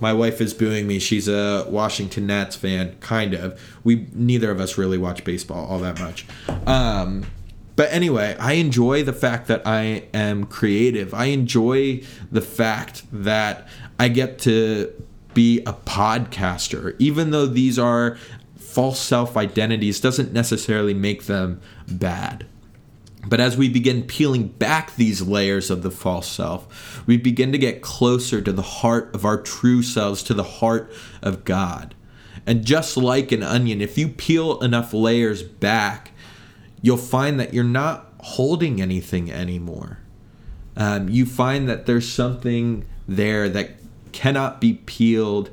My 0.00 0.12
wife 0.12 0.40
is 0.40 0.54
booing 0.54 0.86
me. 0.86 0.98
She's 0.98 1.28
a 1.28 1.66
Washington 1.68 2.26
Nats 2.26 2.56
fan, 2.56 2.96
kind 3.00 3.34
of. 3.34 3.60
We 3.84 4.08
neither 4.12 4.50
of 4.50 4.60
us 4.60 4.78
really 4.78 4.98
watch 4.98 5.24
baseball 5.24 5.66
all 5.66 5.78
that 5.80 6.00
much. 6.00 6.26
Um, 6.66 7.26
but 7.76 7.92
anyway, 7.92 8.36
I 8.38 8.54
enjoy 8.54 9.04
the 9.04 9.12
fact 9.12 9.46
that 9.48 9.66
I 9.66 10.04
am 10.12 10.44
creative. 10.44 11.14
I 11.14 11.26
enjoy 11.26 12.02
the 12.30 12.42
fact 12.42 13.04
that 13.12 13.68
I 13.98 14.08
get 14.08 14.38
to 14.40 14.92
be 15.34 15.60
a 15.60 15.72
podcaster, 15.72 16.96
even 16.98 17.30
though 17.30 17.46
these 17.46 17.78
are 17.78 18.18
false 18.56 19.00
self 19.00 19.36
identities, 19.36 20.00
doesn't 20.00 20.32
necessarily 20.32 20.94
make 20.94 21.24
them 21.24 21.60
bad. 21.88 22.46
But 23.30 23.40
as 23.40 23.56
we 23.56 23.68
begin 23.68 24.02
peeling 24.02 24.48
back 24.48 24.96
these 24.96 25.22
layers 25.22 25.70
of 25.70 25.82
the 25.82 25.90
false 25.90 26.26
self, 26.26 27.06
we 27.06 27.16
begin 27.16 27.52
to 27.52 27.58
get 27.58 27.80
closer 27.80 28.42
to 28.42 28.52
the 28.52 28.60
heart 28.60 29.14
of 29.14 29.24
our 29.24 29.40
true 29.40 29.82
selves, 29.82 30.24
to 30.24 30.34
the 30.34 30.42
heart 30.42 30.92
of 31.22 31.44
God. 31.44 31.94
And 32.44 32.64
just 32.64 32.96
like 32.96 33.30
an 33.30 33.44
onion, 33.44 33.80
if 33.80 33.96
you 33.96 34.08
peel 34.08 34.58
enough 34.60 34.92
layers 34.92 35.44
back, 35.44 36.10
you'll 36.82 36.96
find 36.96 37.38
that 37.38 37.54
you're 37.54 37.62
not 37.62 38.12
holding 38.18 38.82
anything 38.82 39.30
anymore. 39.30 39.98
Um, 40.76 41.08
you 41.08 41.24
find 41.24 41.68
that 41.68 41.86
there's 41.86 42.10
something 42.10 42.84
there 43.06 43.48
that 43.48 43.70
cannot 44.10 44.60
be 44.60 44.74
peeled 44.74 45.50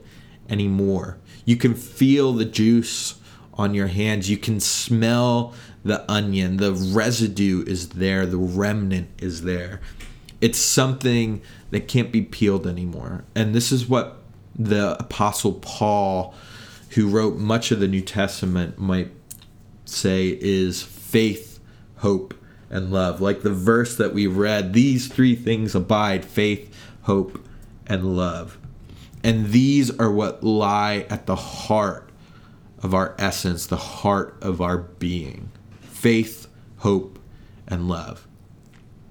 anymore. 0.49 1.19
You 1.45 1.57
can 1.57 1.75
feel 1.75 2.33
the 2.33 2.45
juice 2.45 3.16
on 3.57 3.73
your 3.73 3.87
hands. 3.87 4.29
You 4.29 4.37
can 4.37 4.59
smell 4.59 5.53
the 5.83 6.09
onion. 6.09 6.57
The 6.57 6.73
residue 6.73 7.63
is 7.65 7.89
there, 7.89 8.25
the 8.25 8.37
remnant 8.37 9.09
is 9.19 9.43
there. 9.43 9.81
It's 10.39 10.59
something 10.59 11.41
that 11.71 11.87
can't 11.87 12.11
be 12.11 12.21
peeled 12.21 12.67
anymore. 12.67 13.23
And 13.35 13.55
this 13.55 13.71
is 13.71 13.87
what 13.87 14.21
the 14.57 14.97
Apostle 14.99 15.53
Paul, 15.53 16.35
who 16.91 17.07
wrote 17.07 17.37
much 17.37 17.71
of 17.71 17.79
the 17.79 17.87
New 17.87 18.01
Testament, 18.01 18.77
might 18.77 19.11
say 19.85 20.37
is 20.39 20.83
faith, 20.83 21.59
hope, 21.97 22.33
and 22.69 22.91
love. 22.91 23.21
Like 23.21 23.41
the 23.41 23.49
verse 23.49 23.95
that 23.97 24.13
we 24.13 24.27
read, 24.27 24.73
these 24.73 25.07
three 25.07 25.35
things 25.35 25.73
abide 25.73 26.25
faith, 26.25 26.75
hope, 27.03 27.43
and 27.87 28.15
love. 28.15 28.57
And 29.23 29.47
these 29.47 29.97
are 29.97 30.11
what 30.11 30.43
lie 30.43 31.05
at 31.09 31.25
the 31.25 31.35
heart 31.35 32.06
of 32.81 32.93
our 32.93 33.15
essence, 33.17 33.65
the 33.65 33.77
heart 33.77 34.37
of 34.41 34.61
our 34.61 34.77
being 34.77 35.51
faith, 35.81 36.47
hope, 36.77 37.19
and 37.67 37.87
love. 37.87 38.27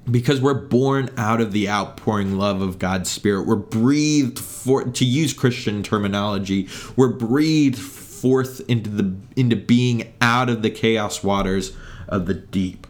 Because 0.08 0.40
we're 0.40 0.54
born 0.54 1.10
out 1.16 1.40
of 1.40 1.50
the 1.50 1.68
outpouring 1.68 2.38
love 2.38 2.62
of 2.62 2.78
God's 2.78 3.10
Spirit. 3.10 3.44
We're 3.44 3.56
breathed 3.56 4.38
for 4.38 4.84
to 4.84 5.04
use 5.04 5.32
Christian 5.32 5.82
terminology, 5.82 6.68
we're 6.94 7.08
breathed 7.08 7.78
forth 7.78 8.60
into 8.68 8.88
the 8.88 9.14
into 9.34 9.56
being 9.56 10.14
out 10.20 10.48
of 10.48 10.62
the 10.62 10.70
chaos 10.70 11.22
waters 11.22 11.76
of 12.08 12.26
the 12.26 12.34
deep. 12.34 12.86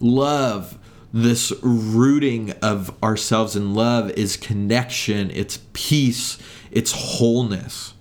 Love, 0.00 0.78
this 1.12 1.52
rooting 1.62 2.50
of 2.62 2.92
ourselves 3.02 3.54
in 3.54 3.74
love 3.74 4.10
is 4.12 4.36
connection, 4.36 5.30
it's 5.30 5.60
peace, 5.74 6.38
it's 6.70 6.92
wholeness 6.92 7.93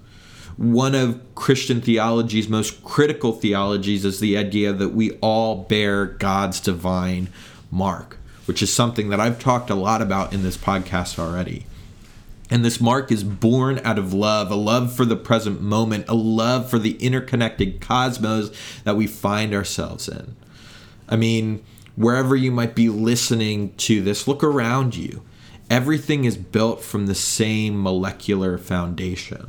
one 0.58 0.96
of 0.96 1.20
Christian 1.36 1.82
theology's 1.82 2.48
most 2.48 2.84
critical 2.84 3.32
theologies 3.32 4.06
is 4.06 4.20
the 4.20 4.38
idea 4.38 4.72
that 4.74 4.90
we 4.90 5.12
all 5.22 5.64
bear 5.64 6.06
God's 6.06 6.60
divine 6.60 7.30
mark, 7.72 8.18
which 8.46 8.62
is 8.62 8.72
something 8.72 9.10
that 9.10 9.20
I've 9.20 9.40
talked 9.40 9.70
a 9.70 9.76
lot 9.76 10.02
about 10.02 10.34
in 10.34 10.44
this 10.44 10.58
podcast 10.58 11.18
already. 11.18 11.66
And 12.50 12.64
this 12.64 12.80
mark 12.80 13.12
is 13.12 13.24
born 13.24 13.80
out 13.84 13.98
of 13.98 14.14
love, 14.14 14.52
a 14.52 14.56
love 14.56 14.96
for 14.96 15.06
the 15.06 15.16
present 15.16 15.62
moment, 15.62 16.06
a 16.08 16.14
love 16.14 16.70
for 16.70 16.78
the 16.78 16.98
interconnected 16.98 17.82
cosmos 17.82 18.52
that 18.84 18.96
we 18.96 19.08
find 19.08 19.56
ourselves 19.56 20.08
in. 20.08 20.36
I 21.10 21.16
mean, 21.16 21.64
wherever 21.96 22.36
you 22.36 22.52
might 22.52 22.76
be 22.76 22.90
listening 22.90 23.74
to 23.78 24.02
this, 24.02 24.28
look 24.28 24.44
around 24.44 24.96
you. 24.96 25.24
Everything 25.70 26.26
is 26.26 26.38
built 26.38 26.84
from 26.84 27.08
the 27.08 27.16
same 27.16 27.82
molecular 27.82 28.60
foundation. 28.60 29.48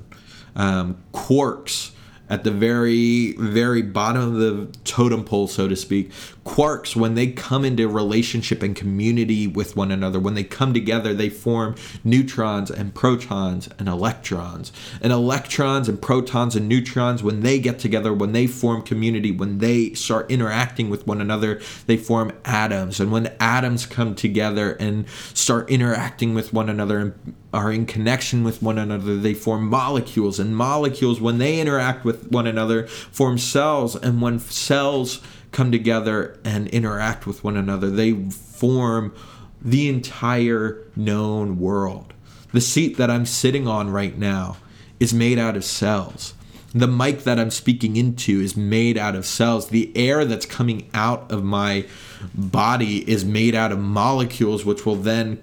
Um, 0.57 0.99
quarks 1.13 1.91
at 2.29 2.45
the 2.45 2.51
very 2.51 3.33
very 3.33 3.83
bottom 3.83 4.23
of 4.23 4.35
the 4.35 4.69
totem 4.85 5.25
pole 5.25 5.47
so 5.47 5.69
to 5.69 5.77
speak 5.77 6.11
quarks 6.45 6.95
when 6.95 7.15
they 7.15 7.27
come 7.29 7.65
into 7.65 7.89
relationship 7.89 8.63
and 8.63 8.77
community 8.77 9.47
with 9.47 9.77
one 9.77 9.91
another 9.91 10.21
when 10.21 10.35
they 10.35 10.45
come 10.45 10.75
together 10.75 11.15
they 11.15 11.29
form 11.29 11.75
neutrons 12.05 12.71
and 12.71 12.95
protons 12.95 13.69
and 13.79 13.89
electrons 13.89 14.71
and 15.01 15.13
electrons 15.13 15.89
and 15.89 16.03
protons 16.03 16.55
and 16.55 16.69
neutrons 16.69 17.23
when 17.23 17.41
they 17.41 17.59
get 17.59 17.79
together 17.79 18.13
when 18.13 18.33
they 18.33 18.47
form 18.47 18.83
community 18.83 19.31
when 19.31 19.59
they 19.59 19.95
start 19.95 20.31
interacting 20.31 20.91
with 20.91 21.07
one 21.07 21.21
another 21.21 21.61
they 21.87 21.97
form 21.97 22.31
atoms 22.45 23.01
and 23.01 23.11
when 23.11 23.27
atoms 23.41 23.87
come 23.87 24.15
together 24.15 24.73
and 24.73 25.09
start 25.33 25.69
interacting 25.71 26.35
with 26.35 26.53
one 26.53 26.69
another 26.69 26.99
and 26.99 27.35
are 27.55 27.71
in 27.71 27.87
connection 27.87 28.43
with 28.43 28.61
one 28.61 28.79
another, 28.79 29.17
they 29.17 29.33
form 29.33 29.69
molecules. 29.69 30.41
And 30.41 30.57
molecules, 30.57 31.21
when 31.21 31.39
they 31.39 31.61
interact 31.61 32.05
with 32.05 32.33
one 32.33 32.49
another, 32.49 32.89
form 32.89 33.39
cells. 33.39 33.95
And 33.95 34.21
when 34.21 34.41
cells 34.41 35.23
come 35.55 35.73
together 35.73 36.39
and 36.45 36.69
interact 36.69 37.27
with 37.27 37.43
one 37.43 37.57
another, 37.57 37.89
they 37.89 38.13
form 38.13 39.15
the 39.63 39.89
entire 39.89 40.83
known 40.95 41.59
world. 41.59 42.13
The 42.53 42.61
seat 42.61 42.99
that 42.99 43.11
I'm 43.11 43.25
sitting 43.25 43.67
on 43.67 43.89
right 43.89 44.19
now 44.19 44.59
is 45.01 45.15
made 45.15 45.39
out 45.39 45.57
of 45.57 45.65
cells. 45.65 46.35
The 46.75 46.89
mic 46.89 47.23
that 47.23 47.39
I'm 47.39 47.53
speaking 47.53 47.97
into 47.97 48.41
is 48.41 48.57
made 48.57 48.99
out 48.99 49.15
of 49.15 49.25
cells. 49.25 49.69
The 49.69 49.93
air 49.97 50.25
that's 50.25 50.45
coming 50.45 50.91
out 50.93 51.31
of 51.31 51.45
my 51.45 51.87
body 52.35 53.09
is 53.09 53.25
made 53.25 53.55
out 53.55 53.71
of 53.71 53.79
molecules, 53.79 54.65
which 54.65 54.85
will 54.85 54.97
then 54.97 55.41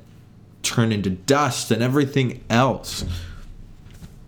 turn 0.62 0.92
into 0.92 1.10
dust 1.10 1.72
and 1.72 1.82
everything 1.82 2.44
else. 2.50 3.06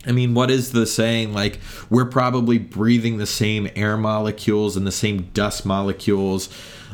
I 0.06 0.12
mean, 0.12 0.34
what 0.34 0.52
is 0.52 0.72
the 0.72 0.86
saying? 0.86 1.34
Like, 1.34 1.60
we're 1.90 2.06
probably 2.06 2.58
breathing 2.58 3.18
the 3.18 3.26
same 3.26 3.70
air 3.76 3.98
molecules 3.98 4.76
and 4.76 4.86
the 4.86 4.92
same 4.92 5.30
dust 5.34 5.66
molecules 5.66 6.50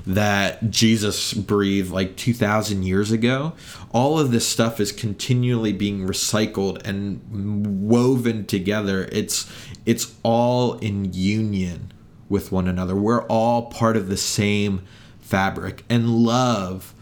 that 0.06 0.70
Jesus 0.70 1.34
breathed 1.34 1.92
like 1.92 2.16
2,000 2.16 2.84
years 2.84 3.12
ago. 3.12 3.54
All 3.92 4.20
of 4.20 4.32
this 4.32 4.48
stuff 4.48 4.80
is 4.80 4.92
continually 4.92 5.74
being 5.74 6.08
recycled 6.08 6.86
and 6.86 7.88
woven 7.88 8.46
together. 8.46 9.10
It's 9.12 9.52
it's 9.86 10.16
all 10.24 10.74
in 10.76 11.14
union 11.14 11.92
with 12.28 12.52
one 12.52 12.68
another. 12.68 12.96
We're 12.96 13.24
all 13.24 13.68
part 13.68 13.98
of 13.98 14.08
the 14.08 14.18
same 14.18 14.84
fabric. 15.20 15.84
And 15.90 16.24
love 16.24 16.94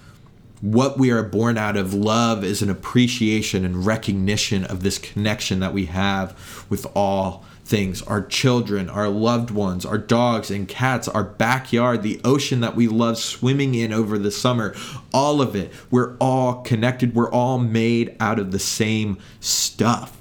what 0.61 0.97
we 0.97 1.11
are 1.11 1.23
born 1.23 1.57
out 1.57 1.77
of 1.77 1.93
love 1.93 2.43
is 2.43 2.61
an 2.61 2.69
appreciation 2.69 3.63
and 3.63 3.85
recognition 3.85 4.65
of 4.65 4.81
this 4.81 4.97
connection 4.97 5.59
that 5.59 5.73
we 5.73 5.85
have 5.85 6.65
with 6.69 6.87
all 6.95 7.45
things 7.63 8.01
our 8.03 8.25
children, 8.25 8.89
our 8.89 9.09
loved 9.09 9.51
ones, 9.51 9.85
our 9.85 9.97
dogs 9.97 10.49
and 10.49 10.67
cats, 10.67 11.07
our 11.07 11.23
backyard, 11.23 12.01
the 12.01 12.19
ocean 12.23 12.61
that 12.61 12.75
we 12.75 12.87
love 12.87 13.17
swimming 13.17 13.75
in 13.75 13.91
over 13.91 14.17
the 14.17 14.31
summer, 14.31 14.73
all 15.13 15.41
of 15.41 15.55
it. 15.55 15.71
We're 15.91 16.15
all 16.17 16.61
connected, 16.61 17.13
we're 17.13 17.31
all 17.31 17.59
made 17.59 18.15
out 18.19 18.39
of 18.39 18.51
the 18.51 18.59
same 18.59 19.17
stuff. 19.39 20.13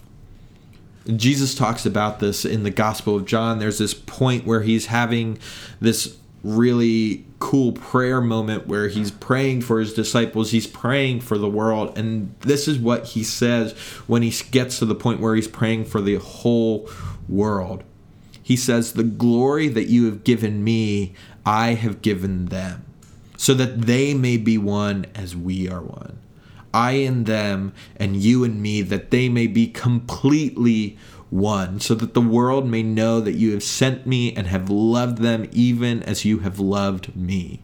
Jesus 1.15 1.55
talks 1.55 1.87
about 1.87 2.19
this 2.19 2.45
in 2.45 2.65
the 2.65 2.71
Gospel 2.71 3.15
of 3.15 3.27
John. 3.27 3.61
There's 3.61 3.79
this 3.79 3.95
point 3.95 4.45
where 4.45 4.63
he's 4.63 4.87
having 4.87 5.39
this 5.81 6.17
really 6.47 7.25
cool 7.39 7.73
prayer 7.73 8.21
moment 8.21 8.67
where 8.67 8.89
he's 8.89 9.11
praying 9.11 9.63
for 9.63 9.81
his 9.81 9.93
disciples, 9.93 10.53
he's 10.53 10.67
praying 10.67 11.21
for 11.21 11.37
the 11.37 11.49
world. 11.49 11.99
And 11.99 12.35
this 12.41 12.69
is 12.69 12.79
what 12.79 13.07
he 13.07 13.25
says 13.25 13.73
when 14.07 14.23
he 14.23 14.33
gets 14.51 14.79
to 14.79 14.85
the 14.85 14.95
point 14.95 15.21
where 15.21 15.35
he's 15.35 15.49
praying 15.49 15.87
for 15.87 16.01
the 16.01 16.17
whole 16.17 16.89
world. 17.29 17.83
He 18.43 18.57
says, 18.57 18.93
The 18.93 19.03
glory 19.03 19.69
that 19.69 19.89
you 19.89 20.07
have 20.07 20.23
given 20.23 20.63
me, 20.63 21.15
I 21.45 21.75
have 21.75 22.01
given 22.01 22.47
them, 22.47 22.85
so 23.37 23.55
that 23.55 23.83
they 23.83 24.15
may 24.15 24.37
be 24.37 24.57
one 24.57 25.07
as 25.15 25.35
we 25.37 25.69
are 25.69 25.83
one. 25.83 26.19
I 26.77 26.93
and 26.93 27.25
them, 27.25 27.73
and 27.97 28.17
you 28.17 28.45
and 28.45 28.61
me, 28.61 28.83
that 28.83 29.11
they 29.11 29.31
may 29.31 29.47
be 29.47 29.67
completely 29.67 30.99
one, 31.31 31.81
so 31.81 31.95
that 31.95 32.13
the 32.13 32.21
world 32.21 32.67
may 32.67 32.83
know 32.83 33.19
that 33.21 33.33
you 33.33 33.53
have 33.53 33.63
sent 33.63 34.07
me 34.07 34.37
and 34.37 34.47
have 34.47 34.69
loved 34.69 35.19
them 35.19 35.49
even 35.53 36.03
as 36.03 36.27
you 36.27 36.41
have 36.41 36.61
loved 36.61 37.17
me. 37.17 37.63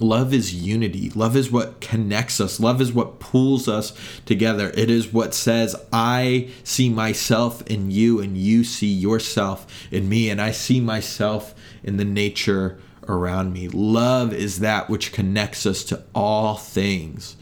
Love 0.00 0.34
is 0.34 0.52
unity. 0.52 1.10
Love 1.10 1.36
is 1.36 1.50
what 1.50 1.80
connects 1.80 2.40
us. 2.40 2.58
Love 2.58 2.80
is 2.80 2.92
what 2.92 3.20
pulls 3.20 3.68
us 3.68 3.92
together. 4.26 4.72
It 4.74 4.90
is 4.90 5.12
what 5.12 5.32
says, 5.32 5.76
I 5.92 6.50
see 6.64 6.88
myself 6.88 7.62
in 7.66 7.92
you, 7.92 8.20
and 8.20 8.36
you 8.36 8.64
see 8.64 8.92
yourself 8.92 9.64
in 9.92 10.08
me, 10.08 10.28
and 10.28 10.40
I 10.40 10.50
see 10.50 10.80
myself 10.80 11.54
in 11.84 11.98
the 11.98 12.04
nature 12.04 12.78
around 13.08 13.52
me. 13.52 13.68
Love 13.68 14.32
is 14.32 14.60
that 14.60 14.88
which 14.88 15.12
connects 15.12 15.66
us 15.66 15.82
to 15.84 16.04
all 16.14 16.56
things. 16.56 17.36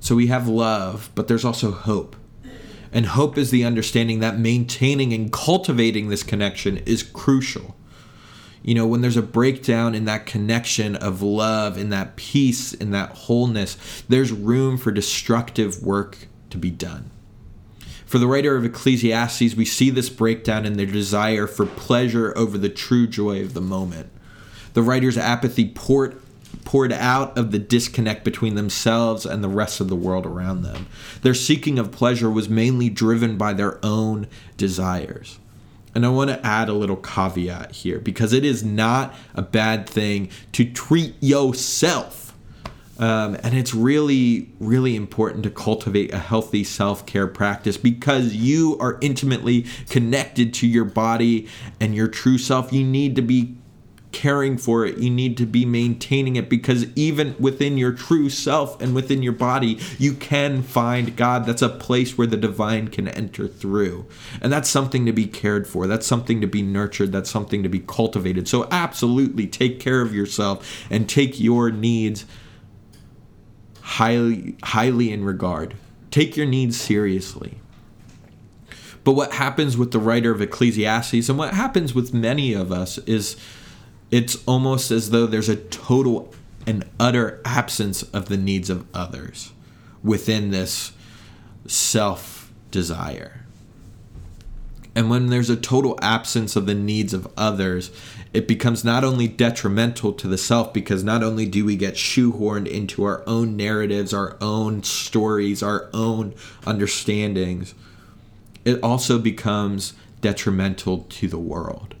So 0.00 0.14
we 0.14 0.28
have 0.28 0.48
love, 0.48 1.10
but 1.14 1.28
there's 1.28 1.44
also 1.44 1.70
hope. 1.70 2.16
And 2.92 3.06
hope 3.06 3.38
is 3.38 3.50
the 3.50 3.64
understanding 3.64 4.18
that 4.20 4.38
maintaining 4.38 5.12
and 5.12 5.32
cultivating 5.32 6.08
this 6.08 6.22
connection 6.22 6.78
is 6.78 7.02
crucial. 7.02 7.76
You 8.62 8.74
know, 8.74 8.86
when 8.86 9.00
there's 9.00 9.16
a 9.16 9.22
breakdown 9.22 9.94
in 9.94 10.04
that 10.06 10.26
connection 10.26 10.96
of 10.96 11.22
love, 11.22 11.78
in 11.78 11.90
that 11.90 12.16
peace, 12.16 12.74
in 12.74 12.90
that 12.90 13.10
wholeness, 13.10 14.02
there's 14.08 14.32
room 14.32 14.76
for 14.76 14.90
destructive 14.90 15.82
work 15.82 16.26
to 16.50 16.58
be 16.58 16.70
done. 16.70 17.10
For 18.10 18.18
the 18.18 18.26
writer 18.26 18.56
of 18.56 18.64
Ecclesiastes, 18.64 19.54
we 19.54 19.64
see 19.64 19.88
this 19.88 20.10
breakdown 20.10 20.66
in 20.66 20.76
their 20.76 20.84
desire 20.84 21.46
for 21.46 21.64
pleasure 21.64 22.36
over 22.36 22.58
the 22.58 22.68
true 22.68 23.06
joy 23.06 23.40
of 23.40 23.54
the 23.54 23.60
moment. 23.60 24.10
The 24.72 24.82
writer's 24.82 25.16
apathy 25.16 25.68
poured 25.68 26.20
poured 26.64 26.92
out 26.92 27.38
of 27.38 27.52
the 27.52 27.60
disconnect 27.60 28.24
between 28.24 28.56
themselves 28.56 29.24
and 29.24 29.44
the 29.44 29.48
rest 29.48 29.80
of 29.80 29.86
the 29.86 29.94
world 29.94 30.26
around 30.26 30.62
them. 30.62 30.88
Their 31.22 31.34
seeking 31.34 31.78
of 31.78 31.92
pleasure 31.92 32.28
was 32.28 32.48
mainly 32.48 32.88
driven 32.88 33.38
by 33.38 33.52
their 33.52 33.78
own 33.80 34.26
desires. 34.56 35.38
And 35.94 36.04
I 36.04 36.08
want 36.08 36.30
to 36.30 36.44
add 36.44 36.68
a 36.68 36.72
little 36.72 36.96
caveat 36.96 37.70
here 37.70 38.00
because 38.00 38.32
it 38.32 38.44
is 38.44 38.64
not 38.64 39.14
a 39.36 39.42
bad 39.42 39.88
thing 39.88 40.30
to 40.50 40.64
treat 40.64 41.14
yourself. 41.20 42.29
Um, 43.00 43.34
and 43.42 43.54
it's 43.56 43.74
really, 43.74 44.50
really 44.60 44.94
important 44.94 45.42
to 45.44 45.50
cultivate 45.50 46.12
a 46.12 46.18
healthy 46.18 46.62
self 46.62 47.06
care 47.06 47.26
practice 47.26 47.78
because 47.78 48.34
you 48.34 48.76
are 48.78 48.98
intimately 49.00 49.66
connected 49.88 50.52
to 50.54 50.66
your 50.66 50.84
body 50.84 51.48
and 51.80 51.94
your 51.94 52.08
true 52.08 52.36
self. 52.36 52.72
You 52.74 52.84
need 52.84 53.16
to 53.16 53.22
be 53.22 53.56
caring 54.12 54.58
for 54.58 54.84
it. 54.84 54.98
You 54.98 55.08
need 55.08 55.36
to 55.38 55.46
be 55.46 55.64
maintaining 55.64 56.36
it 56.36 56.50
because 56.50 56.86
even 56.94 57.34
within 57.38 57.78
your 57.78 57.92
true 57.92 58.28
self 58.28 58.80
and 58.82 58.94
within 58.94 59.22
your 59.22 59.32
body, 59.32 59.78
you 59.98 60.12
can 60.12 60.62
find 60.62 61.16
God. 61.16 61.46
That's 61.46 61.62
a 61.62 61.68
place 61.68 62.18
where 62.18 62.26
the 62.26 62.36
divine 62.36 62.88
can 62.88 63.08
enter 63.08 63.48
through. 63.48 64.06
And 64.42 64.52
that's 64.52 64.68
something 64.68 65.06
to 65.06 65.12
be 65.12 65.26
cared 65.26 65.66
for. 65.66 65.86
That's 65.86 66.06
something 66.06 66.40
to 66.40 66.46
be 66.46 66.60
nurtured. 66.60 67.12
That's 67.12 67.30
something 67.30 67.62
to 67.62 67.68
be 67.68 67.80
cultivated. 67.80 68.48
So, 68.48 68.68
absolutely 68.70 69.46
take 69.46 69.80
care 69.80 70.02
of 70.02 70.14
yourself 70.14 70.84
and 70.90 71.08
take 71.08 71.40
your 71.40 71.70
needs 71.70 72.26
highly 73.90 74.56
highly 74.62 75.10
in 75.10 75.24
regard. 75.24 75.74
Take 76.10 76.36
your 76.36 76.46
needs 76.46 76.80
seriously. 76.80 77.58
But 79.02 79.12
what 79.12 79.32
happens 79.32 79.76
with 79.76 79.90
the 79.90 79.98
writer 79.98 80.30
of 80.30 80.40
Ecclesiastes 80.40 81.28
and 81.28 81.38
what 81.38 81.54
happens 81.54 81.94
with 81.94 82.14
many 82.14 82.52
of 82.52 82.70
us 82.70 82.98
is 82.98 83.36
it's 84.10 84.44
almost 84.46 84.90
as 84.90 85.10
though 85.10 85.26
there's 85.26 85.48
a 85.48 85.56
total 85.56 86.32
and 86.66 86.84
utter 87.00 87.40
absence 87.44 88.02
of 88.02 88.28
the 88.28 88.36
needs 88.36 88.70
of 88.70 88.86
others 88.94 89.52
within 90.04 90.50
this 90.50 90.92
self 91.66 92.52
desire. 92.70 93.44
And 94.94 95.08
when 95.08 95.28
there's 95.28 95.50
a 95.50 95.56
total 95.56 95.98
absence 96.02 96.56
of 96.56 96.66
the 96.66 96.74
needs 96.74 97.14
of 97.14 97.28
others, 97.36 97.90
it 98.32 98.48
becomes 98.48 98.84
not 98.84 99.04
only 99.04 99.28
detrimental 99.28 100.12
to 100.14 100.26
the 100.26 100.38
self 100.38 100.72
because 100.72 101.04
not 101.04 101.22
only 101.22 101.46
do 101.46 101.64
we 101.64 101.76
get 101.76 101.94
shoehorned 101.94 102.66
into 102.66 103.04
our 103.04 103.22
own 103.26 103.56
narratives, 103.56 104.12
our 104.12 104.36
own 104.40 104.82
stories, 104.82 105.62
our 105.62 105.88
own 105.94 106.34
understandings, 106.66 107.74
it 108.64 108.82
also 108.82 109.18
becomes 109.18 109.94
detrimental 110.20 111.06
to 111.08 111.28
the 111.28 111.38
world 111.38 111.94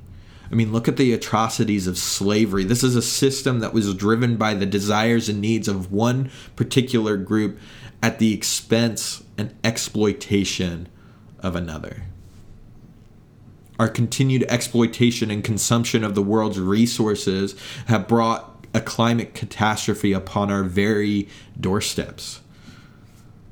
I 0.50 0.56
mean, 0.56 0.72
look 0.72 0.88
at 0.88 0.96
the 0.96 1.12
atrocities 1.12 1.86
of 1.86 1.96
slavery. 1.96 2.64
This 2.64 2.82
is 2.82 2.96
a 2.96 3.02
system 3.02 3.60
that 3.60 3.72
was 3.72 3.94
driven 3.94 4.36
by 4.36 4.54
the 4.54 4.66
desires 4.66 5.28
and 5.28 5.40
needs 5.40 5.68
of 5.68 5.92
one 5.92 6.30
particular 6.56 7.16
group 7.16 7.58
at 8.02 8.18
the 8.18 8.34
expense 8.34 9.22
and 9.38 9.54
exploitation 9.62 10.88
of 11.38 11.54
another. 11.54 12.02
Our 13.80 13.88
continued 13.88 14.44
exploitation 14.50 15.30
and 15.30 15.42
consumption 15.42 16.04
of 16.04 16.14
the 16.14 16.20
world's 16.20 16.60
resources 16.60 17.54
have 17.86 18.06
brought 18.06 18.66
a 18.74 18.80
climate 18.82 19.32
catastrophe 19.32 20.12
upon 20.12 20.50
our 20.50 20.64
very 20.64 21.28
doorsteps. 21.58 22.42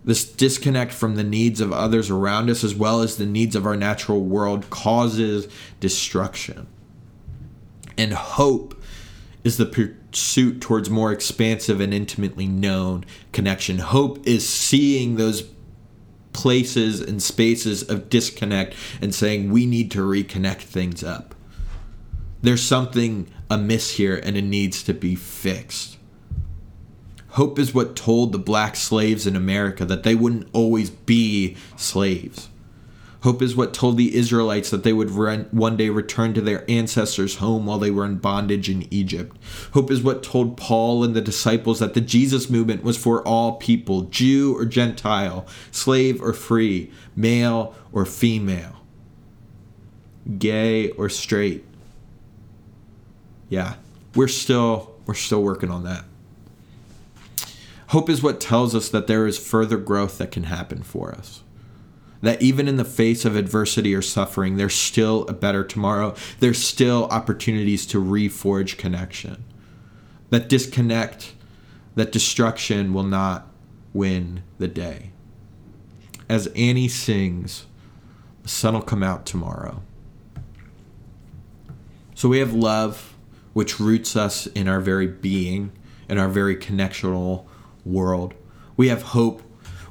This 0.05 0.31
disconnect 0.31 0.93
from 0.93 1.15
the 1.15 1.25
needs 1.25 1.63
of 1.63 1.73
others 1.73 2.11
around 2.11 2.51
us, 2.51 2.63
as 2.63 2.75
well 2.75 3.01
as 3.01 3.17
the 3.17 3.25
needs 3.25 3.57
of 3.57 3.65
our 3.65 3.75
natural 3.75 4.21
world, 4.21 4.69
causes 4.69 5.49
destruction. 5.81 6.67
And 7.97 8.13
hope 8.13 8.79
is 9.45 9.57
the 9.57 9.65
pursuit 9.65 10.61
towards 10.61 10.91
more 10.91 11.11
expansive 11.11 11.81
and 11.81 11.95
intimately 11.95 12.47
known 12.47 13.07
connection. 13.33 13.79
Hope 13.79 14.27
is 14.27 14.47
seeing 14.47 15.17
those 15.17 15.49
places 16.39 17.01
and 17.01 17.21
spaces 17.21 17.83
of 17.83 18.09
disconnect 18.09 18.73
and 19.03 19.13
saying 19.13 19.51
we 19.51 19.67
need 19.67 19.91
to 19.91 19.99
reconnect 19.99 20.61
things 20.61 21.03
up. 21.03 21.35
There's 22.43 22.63
something 22.63 23.27
amiss 23.51 23.97
here 23.97 24.21
and 24.23 24.37
it 24.37 24.43
needs 24.43 24.85
to 24.85 24.95
be 24.95 25.17
fixed. 25.17 25.97
Hope 27.31 27.59
is 27.59 27.75
what 27.75 27.97
told 27.97 28.31
the 28.31 28.39
black 28.39 28.77
slaves 28.77 29.27
in 29.27 29.35
America 29.35 29.85
that 29.85 30.05
they 30.05 30.15
wouldn't 30.15 30.49
always 30.53 30.91
be 30.91 31.57
slaves. 31.77 32.49
Hope 33.23 33.43
is 33.43 33.57
what 33.57 33.75
told 33.75 33.97
the 33.97 34.15
Israelites 34.15 34.71
that 34.71 34.85
they 34.85 34.93
would 34.93 35.11
one 35.53 35.77
day 35.77 35.89
return 35.89 36.35
to 36.35 36.41
their 36.41 36.65
ancestors' 36.71 37.37
home 37.37 37.67
while 37.67 37.79
they 37.79 37.91
were 37.91 38.05
in 38.05 38.19
bondage 38.19 38.71
in 38.71 38.87
Egypt. 38.93 39.37
Hope 39.73 39.91
is 39.91 40.03
what 40.03 40.23
told 40.23 40.57
Paul 40.57 41.03
and 41.03 41.17
the 41.17 41.21
disciples 41.21 41.81
that 41.81 41.95
the 41.95 42.01
Jesus 42.01 42.49
movement 42.49 42.85
was 42.85 42.97
for 42.97 43.27
all 43.27 43.57
people, 43.57 44.03
Jew 44.03 44.57
or 44.57 44.65
Gentile, 44.65 45.47
slave 45.73 46.23
or 46.23 46.33
free, 46.33 46.93
male 47.17 47.75
or 47.93 48.07
female, 48.07 48.77
gay 50.39 50.91
or 50.91 51.09
straight. 51.09 51.65
Yeah, 53.49 53.77
we're 54.15 54.29
still 54.29 54.95
we're 55.07 55.15
still 55.15 55.43
working 55.43 55.71
on 55.73 55.83
that. 55.83 56.05
Hope 57.89 58.09
is 58.09 58.23
what 58.23 58.41
tells 58.41 58.77
us 58.77 58.89
that 58.91 59.09
there 59.09 59.27
is 59.27 59.39
further 59.39 59.79
growth 59.79 60.19
that 60.19 60.31
can 60.31 60.45
happen 60.45 60.83
for 60.83 61.11
us 61.11 61.43
that 62.21 62.43
even 62.43 62.69
in 62.69 62.77
the 62.77 62.85
face 62.85 63.25
of 63.25 63.37
adversity 63.37 63.95
or 63.95 64.03
suffering, 64.03 64.57
there's 64.57 64.75
still 64.75 65.25
a 65.29 65.33
better 65.33 65.65
tomorrow. 65.65 66.15
There's 66.41 66.59
still 66.59 67.07
opportunities 67.11 67.87
to 67.87 68.03
reforge 68.03 68.77
connection. 68.77 69.45
That 70.31 70.49
disconnect, 70.49 71.35
that 71.95 72.13
destruction 72.13 72.93
will 72.93 73.05
not 73.05 73.47
win 73.93 74.43
the 74.59 74.69
day. 74.69 75.11
As 76.29 76.49
Annie 76.49 76.89
sings, 76.89 77.67
the 78.43 78.49
sun 78.49 78.75
will 78.75 78.83
come 78.83 79.03
out 79.03 79.25
tomorrow. 79.25 79.83
So 82.15 82.29
we 82.29 82.41
have 82.41 82.53
love, 82.53 83.15
which 83.53 83.79
roots 83.79 84.17
us 84.17 84.47
in 84.49 84.69
our 84.69 84.81
very 84.81 85.07
being, 85.07 85.73
in 86.09 86.19
our 86.19 86.29
very 86.29 86.57
connectional 86.57 87.47
world. 87.85 88.35
We 88.77 88.89
have 88.89 89.03
hope, 89.03 89.43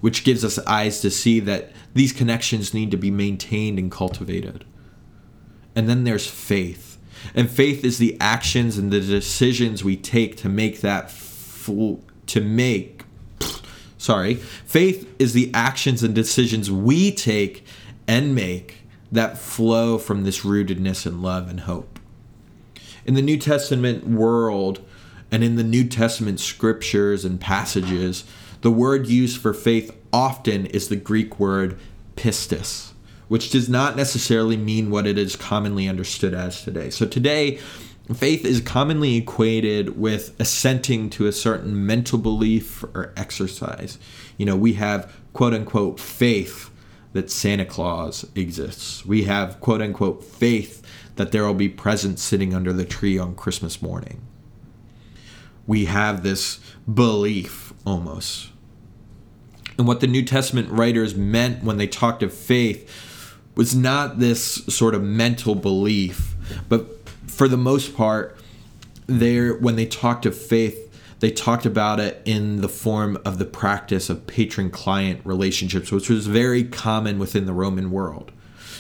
which 0.02 0.24
gives 0.24 0.44
us 0.44 0.60
eyes 0.60 1.02
to 1.02 1.10
see 1.10 1.40
that 1.42 1.72
these 1.94 2.14
connections 2.14 2.74
need 2.74 2.92
to 2.92 2.98
be 2.98 3.12
maintained 3.12 3.80
and 3.80 3.92
cultivated. 3.92 4.66
And 5.76 5.90
then 5.90 6.04
there's 6.04 6.28
faith. 6.28 6.98
And 7.34 7.50
faith 7.50 7.84
is 7.84 7.98
the 7.98 8.18
actions 8.20 8.78
and 8.78 8.92
the 8.92 9.00
decisions 9.00 9.84
we 9.84 9.98
take 9.98 10.38
to 10.38 10.50
make 10.50 10.82
that 10.82 11.10
full, 11.10 12.04
to 12.28 12.42
make 12.42 13.04
sorry, 13.98 14.36
faith 14.36 15.14
is 15.20 15.34
the 15.34 15.52
actions 15.54 16.04
and 16.04 16.14
decisions 16.16 16.72
we 16.72 17.12
take 17.12 17.66
and 18.08 18.34
make 18.34 18.78
that 19.12 19.38
flow 19.38 19.98
from 19.98 20.24
this 20.24 20.42
rootedness 20.42 21.06
in 21.06 21.22
love 21.22 21.50
and 21.50 21.62
hope. 21.62 22.00
In 23.06 23.14
the 23.14 23.22
New 23.22 23.38
Testament 23.38 24.08
world 24.08 24.82
and 25.32 25.44
in 25.44 25.56
the 25.56 25.64
New 25.64 25.86
Testament 25.86 26.40
scriptures 26.40 27.26
and 27.26 27.40
passages, 27.40 28.24
the 28.62 28.72
word 28.72 29.08
used 29.08 29.42
for 29.42 29.54
faith 29.54 29.96
often 30.12 30.66
is 30.68 30.90
the 30.90 30.96
Greek 30.96 31.40
word 31.40 31.78
pistis, 32.16 32.92
which 33.28 33.52
does 33.52 33.70
not 33.70 33.96
necessarily 33.96 34.58
mean 34.58 34.90
what 34.90 35.08
it 35.08 35.18
is 35.18 35.36
commonly 35.36 35.88
understood 35.88 36.34
as 36.34 36.64
today. 36.64 36.90
So 36.90 37.06
today, 37.06 37.60
faith 38.14 38.46
is 38.46 38.62
commonly 38.62 39.18
equated 39.18 40.00
with 40.00 40.40
assenting 40.40 41.10
to 41.12 41.28
a 41.28 41.32
certain 41.32 41.86
mental 41.86 42.18
belief 42.18 42.84
or 42.84 43.14
exercise. 43.16 44.00
You 44.38 44.46
know, 44.46 44.56
we 44.56 44.74
have 44.74 45.14
quote 45.34 45.54
unquote 45.54 46.00
faith 46.00 46.70
that 47.14 47.32
Santa 47.32 47.66
Claus 47.66 48.26
exists. 48.36 49.06
We 49.06 49.24
have 49.24 49.60
quote 49.60 49.82
unquote 49.82 50.24
faith 50.24 50.82
that 51.16 51.32
there 51.32 51.46
will 51.46 51.54
be 51.54 51.70
presents 51.70 52.22
sitting 52.22 52.54
under 52.54 52.72
the 52.72 52.86
tree 52.86 53.18
on 53.18 53.36
Christmas 53.36 53.82
morning. 53.82 54.22
We 55.68 55.86
have 55.86 56.24
this 56.24 56.60
belief 56.92 57.74
almost 57.86 58.50
and 59.78 59.88
what 59.88 60.00
the 60.00 60.08
New 60.08 60.24
Testament 60.24 60.70
writers 60.70 61.16
meant 61.16 61.64
when 61.64 61.78
they 61.78 61.88
talked 61.88 62.24
of 62.24 62.34
faith 62.34 63.38
was 63.56 63.76
not 63.76 64.20
this 64.20 64.42
sort 64.68 64.96
of 64.96 65.04
mental 65.04 65.56
belief, 65.56 66.36
but 66.70 67.10
for 67.28 67.48
the 67.48 67.58
most 67.58 67.96
part, 67.96 68.38
there 69.06 69.54
when 69.56 69.76
they 69.76 69.86
talked 69.86 70.26
of 70.26 70.36
faith, 70.38 70.84
they 71.20 71.32
talked 71.32 71.66
about 71.66 72.00
it 72.00 72.22
in 72.26 72.62
the 72.62 72.70
form 72.70 73.18
of 73.26 73.40
the 73.40 73.46
practice 73.46 74.10
of 74.10 74.28
patron 74.28 74.70
client 74.70 75.22
relationships, 75.24 75.92
which 75.92 76.10
was 76.10 76.28
very 76.28 76.64
common 76.64 77.18
within 77.20 77.46
the 77.46 77.54
Roman 77.54 77.92
world. 77.92 78.32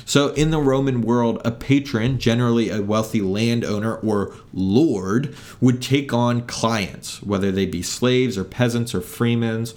So, 0.07 0.29
in 0.35 0.51
the 0.51 0.61
Roman 0.61 1.01
world, 1.01 1.41
a 1.43 1.51
patron, 1.51 2.17
generally 2.17 2.69
a 2.69 2.81
wealthy 2.81 3.19
landowner 3.19 3.95
or 3.95 4.33
lord, 4.53 5.35
would 5.59 5.81
take 5.81 6.13
on 6.13 6.47
clients, 6.47 7.21
whether 7.21 7.51
they 7.51 7.65
be 7.65 7.81
slaves 7.81 8.37
or 8.37 8.45
peasants 8.45 8.95
or 8.95 9.01
freemen 9.01 9.67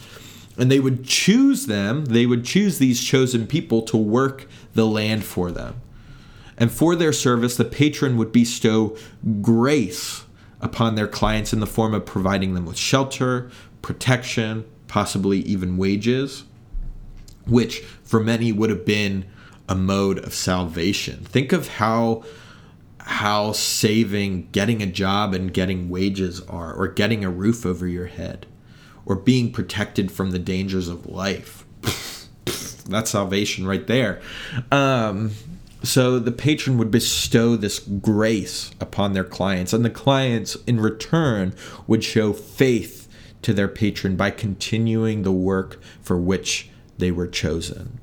and 0.56 0.70
they 0.70 0.78
would 0.78 1.04
choose 1.04 1.66
them, 1.66 2.04
they 2.04 2.26
would 2.26 2.44
choose 2.44 2.78
these 2.78 3.02
chosen 3.02 3.44
people 3.44 3.82
to 3.82 3.96
work 3.96 4.46
the 4.74 4.86
land 4.86 5.24
for 5.24 5.50
them. 5.50 5.80
And 6.56 6.70
for 6.70 6.94
their 6.94 7.12
service, 7.12 7.56
the 7.56 7.64
patron 7.64 8.16
would 8.16 8.30
bestow 8.30 8.96
grace 9.40 10.24
upon 10.60 10.94
their 10.94 11.08
clients 11.08 11.52
in 11.52 11.58
the 11.58 11.66
form 11.66 11.92
of 11.92 12.06
providing 12.06 12.54
them 12.54 12.66
with 12.66 12.76
shelter, 12.76 13.50
protection, 13.82 14.64
possibly 14.86 15.40
even 15.40 15.76
wages, 15.76 16.44
which 17.46 17.80
for 18.04 18.20
many 18.20 18.52
would 18.52 18.70
have 18.70 18.86
been 18.86 19.24
a 19.70 19.74
mode 19.76 20.18
of 20.18 20.34
salvation. 20.34 21.24
Think 21.24 21.52
of 21.52 21.68
how 21.68 22.24
how 22.98 23.52
saving 23.52 24.48
getting 24.52 24.82
a 24.82 24.86
job 24.86 25.32
and 25.32 25.54
getting 25.54 25.88
wages 25.88 26.42
are 26.42 26.74
or 26.74 26.86
getting 26.88 27.24
a 27.24 27.30
roof 27.30 27.64
over 27.64 27.86
your 27.86 28.06
head 28.06 28.46
or 29.06 29.16
being 29.16 29.50
protected 29.50 30.12
from 30.12 30.32
the 30.32 30.38
dangers 30.38 30.88
of 30.88 31.06
life. 31.06 31.64
That's 32.86 33.10
salvation 33.10 33.66
right 33.66 33.86
there. 33.86 34.20
Um, 34.70 35.30
so 35.82 36.18
the 36.18 36.32
patron 36.32 36.76
would 36.76 36.90
bestow 36.90 37.56
this 37.56 37.78
grace 37.78 38.72
upon 38.80 39.14
their 39.14 39.24
clients, 39.24 39.72
and 39.72 39.84
the 39.84 39.90
clients, 39.90 40.56
in 40.66 40.78
return, 40.78 41.54
would 41.86 42.04
show 42.04 42.34
faith 42.34 43.08
to 43.42 43.54
their 43.54 43.68
patron 43.68 44.16
by 44.16 44.30
continuing 44.30 45.22
the 45.22 45.32
work 45.32 45.80
for 46.02 46.18
which 46.18 46.68
they 46.98 47.10
were 47.10 47.28
chosen. 47.28 47.99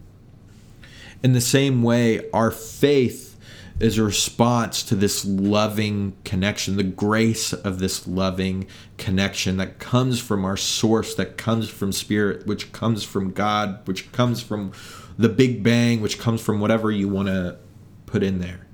In 1.23 1.33
the 1.33 1.41
same 1.41 1.81
way, 1.81 2.29
our 2.31 2.51
faith 2.51 3.37
is 3.79 3.97
a 3.97 4.03
response 4.03 4.81
to 4.83 4.95
this 4.95 5.23
loving 5.25 6.15
connection, 6.23 6.77
the 6.77 6.83
grace 6.83 7.53
of 7.53 7.79
this 7.79 8.07
loving 8.07 8.67
connection 8.97 9.57
that 9.57 9.79
comes 9.79 10.19
from 10.19 10.45
our 10.45 10.57
source, 10.57 11.13
that 11.15 11.37
comes 11.37 11.69
from 11.69 11.91
spirit, 11.91 12.47
which 12.47 12.71
comes 12.71 13.03
from 13.03 13.31
God, 13.31 13.79
which 13.87 14.11
comes 14.11 14.41
from 14.41 14.71
the 15.17 15.29
Big 15.29 15.63
Bang, 15.63 16.01
which 16.01 16.19
comes 16.19 16.41
from 16.41 16.59
whatever 16.59 16.91
you 16.91 17.07
want 17.07 17.27
to 17.27 17.57
put 18.05 18.23
in 18.23 18.39
there. 18.39 18.67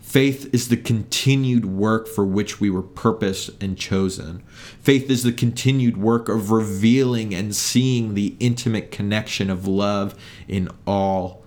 Faith 0.00 0.48
is 0.54 0.68
the 0.68 0.76
continued 0.76 1.66
work 1.66 2.08
for 2.08 2.24
which 2.24 2.60
we 2.60 2.70
were 2.70 2.82
purposed 2.82 3.50
and 3.62 3.76
chosen. 3.76 4.42
Faith 4.80 5.10
is 5.10 5.22
the 5.22 5.32
continued 5.32 5.98
work 5.98 6.30
of 6.30 6.50
revealing 6.50 7.34
and 7.34 7.54
seeing 7.54 8.14
the 8.14 8.34
intimate 8.40 8.90
connection 8.90 9.50
of 9.50 9.68
love 9.68 10.14
in 10.48 10.68
all 10.86 11.37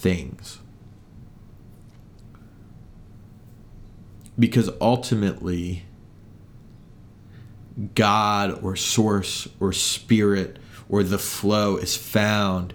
things. 0.00 0.60
because 4.40 4.70
ultimately 4.80 5.84
God 7.94 8.62
or 8.62 8.74
source 8.74 9.46
or 9.60 9.72
spirit 9.72 10.58
or 10.88 11.02
the 11.02 11.18
flow 11.18 11.76
is 11.76 11.96
found 11.96 12.74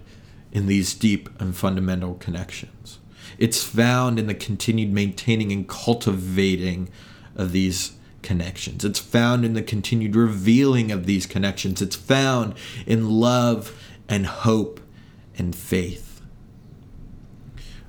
in 0.52 0.66
these 0.66 0.94
deep 0.94 1.28
and 1.40 1.54
fundamental 1.54 2.14
connections. 2.14 2.98
It's 3.36 3.62
found 3.62 4.18
in 4.18 4.28
the 4.28 4.34
continued 4.34 4.92
maintaining 4.92 5.52
and 5.52 5.68
cultivating 5.68 6.88
of 7.34 7.52
these 7.52 7.96
connections. 8.22 8.84
It's 8.84 9.00
found 9.00 9.44
in 9.44 9.52
the 9.52 9.62
continued 9.62 10.16
revealing 10.16 10.90
of 10.90 11.04
these 11.04 11.26
connections. 11.26 11.82
It's 11.82 11.96
found 11.96 12.54
in 12.86 13.10
love 13.10 13.78
and 14.08 14.24
hope 14.24 14.80
and 15.36 15.54
faith. 15.54 16.15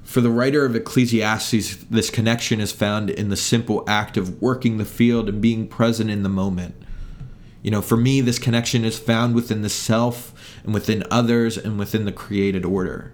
For 0.07 0.21
the 0.21 0.29
writer 0.29 0.63
of 0.63 0.73
Ecclesiastes, 0.73 1.83
this 1.89 2.09
connection 2.09 2.61
is 2.61 2.71
found 2.71 3.09
in 3.09 3.27
the 3.27 3.35
simple 3.35 3.83
act 3.89 4.15
of 4.15 4.41
working 4.41 4.77
the 4.77 4.85
field 4.85 5.27
and 5.27 5.41
being 5.41 5.67
present 5.67 6.09
in 6.09 6.23
the 6.23 6.29
moment. 6.29 6.75
You 7.61 7.71
know, 7.71 7.81
for 7.81 7.97
me, 7.97 8.21
this 8.21 8.39
connection 8.39 8.85
is 8.85 8.97
found 8.97 9.35
within 9.35 9.63
the 9.63 9.69
self 9.69 10.33
and 10.63 10.73
within 10.73 11.03
others 11.11 11.57
and 11.57 11.77
within 11.77 12.05
the 12.05 12.13
created 12.13 12.63
order. 12.63 13.11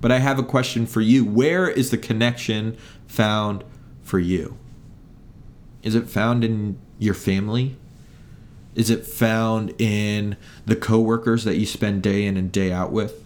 But 0.00 0.10
I 0.10 0.18
have 0.18 0.40
a 0.40 0.42
question 0.42 0.86
for 0.86 1.00
you. 1.00 1.24
Where 1.24 1.68
is 1.68 1.92
the 1.92 1.96
connection 1.96 2.76
found 3.06 3.62
for 4.02 4.18
you? 4.18 4.58
Is 5.84 5.94
it 5.94 6.10
found 6.10 6.42
in 6.42 6.80
your 6.98 7.14
family? 7.14 7.76
Is 8.74 8.90
it 8.90 9.06
found 9.06 9.72
in 9.80 10.36
the 10.66 10.74
coworkers 10.74 11.44
that 11.44 11.58
you 11.58 11.64
spend 11.64 12.02
day 12.02 12.26
in 12.26 12.36
and 12.36 12.50
day 12.50 12.72
out 12.72 12.90
with? 12.90 13.24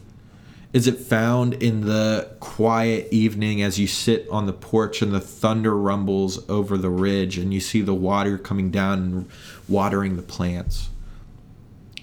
Is 0.73 0.87
it 0.87 0.99
found 0.99 1.55
in 1.55 1.83
the 1.83 2.31
quiet 2.41 3.09
evening 3.11 3.61
as 3.61 3.79
you 3.79 3.87
sit 3.87 4.27
on 4.31 4.47
the 4.47 4.55
porch 4.55 5.03
and 5.03 5.13
the 5.13 5.21
thunder 5.21 5.77
rumbles 5.77 6.49
over 6.49 6.79
the 6.79 6.89
ridge 6.89 7.37
and 7.37 7.53
you 7.53 7.61
see 7.61 7.83
the 7.83 7.95
water 7.95 8.39
coming 8.39 8.71
down 8.71 8.99
and 8.99 9.31
watering 9.69 10.17
the 10.17 10.23
plants? 10.23 10.89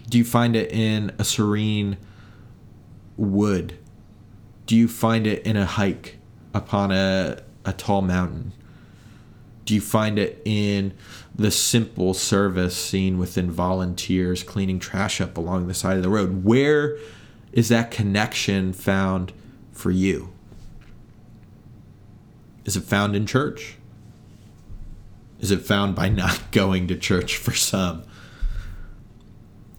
Do 0.07 0.19
you 0.19 0.23
find 0.23 0.55
it 0.55 0.71
in 0.71 1.11
a 1.17 1.23
serene 1.23 1.97
wood? 3.17 3.79
Do 4.67 4.75
you 4.75 4.87
find 4.87 5.25
it 5.25 5.43
in 5.47 5.57
a 5.57 5.65
hike 5.65 6.19
upon 6.53 6.91
a, 6.91 7.41
a 7.65 7.73
tall 7.73 8.03
mountain? 8.03 8.53
Do 9.65 9.73
you 9.73 9.81
find 9.81 10.19
it 10.19 10.43
in 10.45 10.93
the 11.35 11.49
simple 11.49 12.13
service 12.13 12.75
seen 12.75 13.17
within 13.17 13.49
volunteers 13.49 14.43
cleaning 14.43 14.77
trash 14.77 15.21
up 15.21 15.37
along 15.37 15.67
the 15.67 15.73
side 15.73 15.97
of 15.97 16.03
the 16.03 16.09
road? 16.09 16.43
Where 16.43 16.97
is 17.51 17.69
that 17.69 17.91
connection 17.91 18.73
found 18.73 19.33
for 19.71 19.91
you? 19.91 20.31
Is 22.65 22.75
it 22.75 22.83
found 22.83 23.15
in 23.15 23.25
church? 23.25 23.77
Is 25.39 25.51
it 25.51 25.61
found 25.61 25.95
by 25.95 26.09
not 26.09 26.39
going 26.51 26.87
to 26.87 26.95
church 26.95 27.37
for 27.37 27.53
some? 27.53 28.03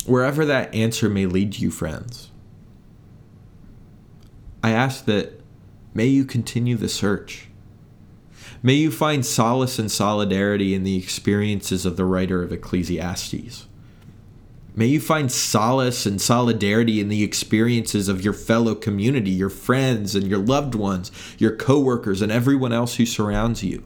Wherever 0.06 0.44
that 0.46 0.74
answer 0.74 1.08
may 1.08 1.26
lead 1.26 1.58
you, 1.58 1.70
friends, 1.70 2.30
I 4.62 4.72
ask 4.72 5.04
that 5.04 5.40
may 5.94 6.06
you 6.06 6.24
continue 6.24 6.76
the 6.76 6.88
search. 6.88 7.48
May 8.62 8.74
you 8.74 8.90
find 8.90 9.24
solace 9.24 9.78
and 9.78 9.90
solidarity 9.90 10.74
in 10.74 10.84
the 10.84 10.96
experiences 10.96 11.86
of 11.86 11.96
the 11.96 12.04
writer 12.04 12.42
of 12.42 12.52
Ecclesiastes. 12.52 13.66
May 14.74 14.86
you 14.86 15.00
find 15.00 15.30
solace 15.30 16.06
and 16.06 16.20
solidarity 16.20 17.00
in 17.00 17.08
the 17.08 17.22
experiences 17.22 18.08
of 18.08 18.24
your 18.24 18.32
fellow 18.32 18.74
community, 18.74 19.30
your 19.30 19.50
friends 19.50 20.14
and 20.14 20.26
your 20.28 20.38
loved 20.38 20.74
ones, 20.74 21.10
your 21.38 21.54
coworkers, 21.56 22.22
and 22.22 22.30
everyone 22.30 22.72
else 22.72 22.96
who 22.96 23.06
surrounds 23.06 23.64
you. 23.64 23.82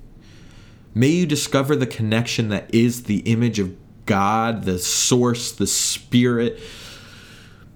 May 0.94 1.08
you 1.08 1.26
discover 1.26 1.74
the 1.74 1.86
connection 1.86 2.48
that 2.50 2.72
is 2.72 3.04
the 3.04 3.20
image 3.20 3.58
of 3.58 3.76
God, 4.06 4.64
the 4.64 4.78
source, 4.78 5.50
the 5.50 5.66
spirit. 5.66 6.60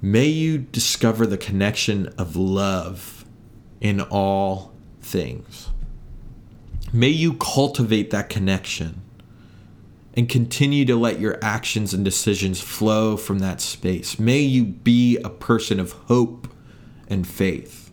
May 0.02 0.26
you 0.26 0.58
discover 0.58 1.26
the 1.26 1.38
connection 1.38 2.08
of 2.18 2.36
love 2.36 3.24
in 3.80 4.00
all 4.00 4.72
things. 5.00 5.68
May 6.92 7.08
you 7.08 7.34
cultivate 7.34 8.10
that 8.10 8.28
connection 8.28 9.02
and 10.18 10.28
continue 10.28 10.85
to 10.85 10.96
let 10.96 11.20
your 11.20 11.38
actions 11.42 11.94
and 11.94 12.04
decisions 12.04 12.61
flow 12.61 13.16
from 13.16 13.38
that 13.38 13.61
space. 13.61 14.18
May 14.18 14.40
you 14.40 14.64
be 14.64 15.16
a 15.18 15.31
person 15.31 15.78
of 15.78 15.92
hope 15.92 16.48
and 17.07 17.24
faith. 17.24 17.92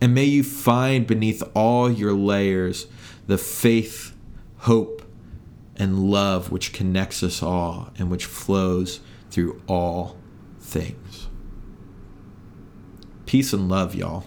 And 0.00 0.14
may 0.14 0.26
you 0.26 0.44
find 0.44 1.08
beneath 1.08 1.42
all 1.56 1.90
your 1.90 2.12
layers 2.12 2.86
the 3.26 3.36
faith, 3.36 4.14
hope, 4.58 5.02
and 5.74 6.08
love 6.08 6.52
which 6.52 6.72
connects 6.72 7.24
us 7.24 7.42
all 7.42 7.90
and 7.98 8.08
which 8.08 8.26
flows 8.26 9.00
through 9.32 9.60
all 9.66 10.16
things. 10.60 11.26
Peace 13.26 13.52
and 13.52 13.68
love, 13.68 13.96
y'all. 13.96 14.24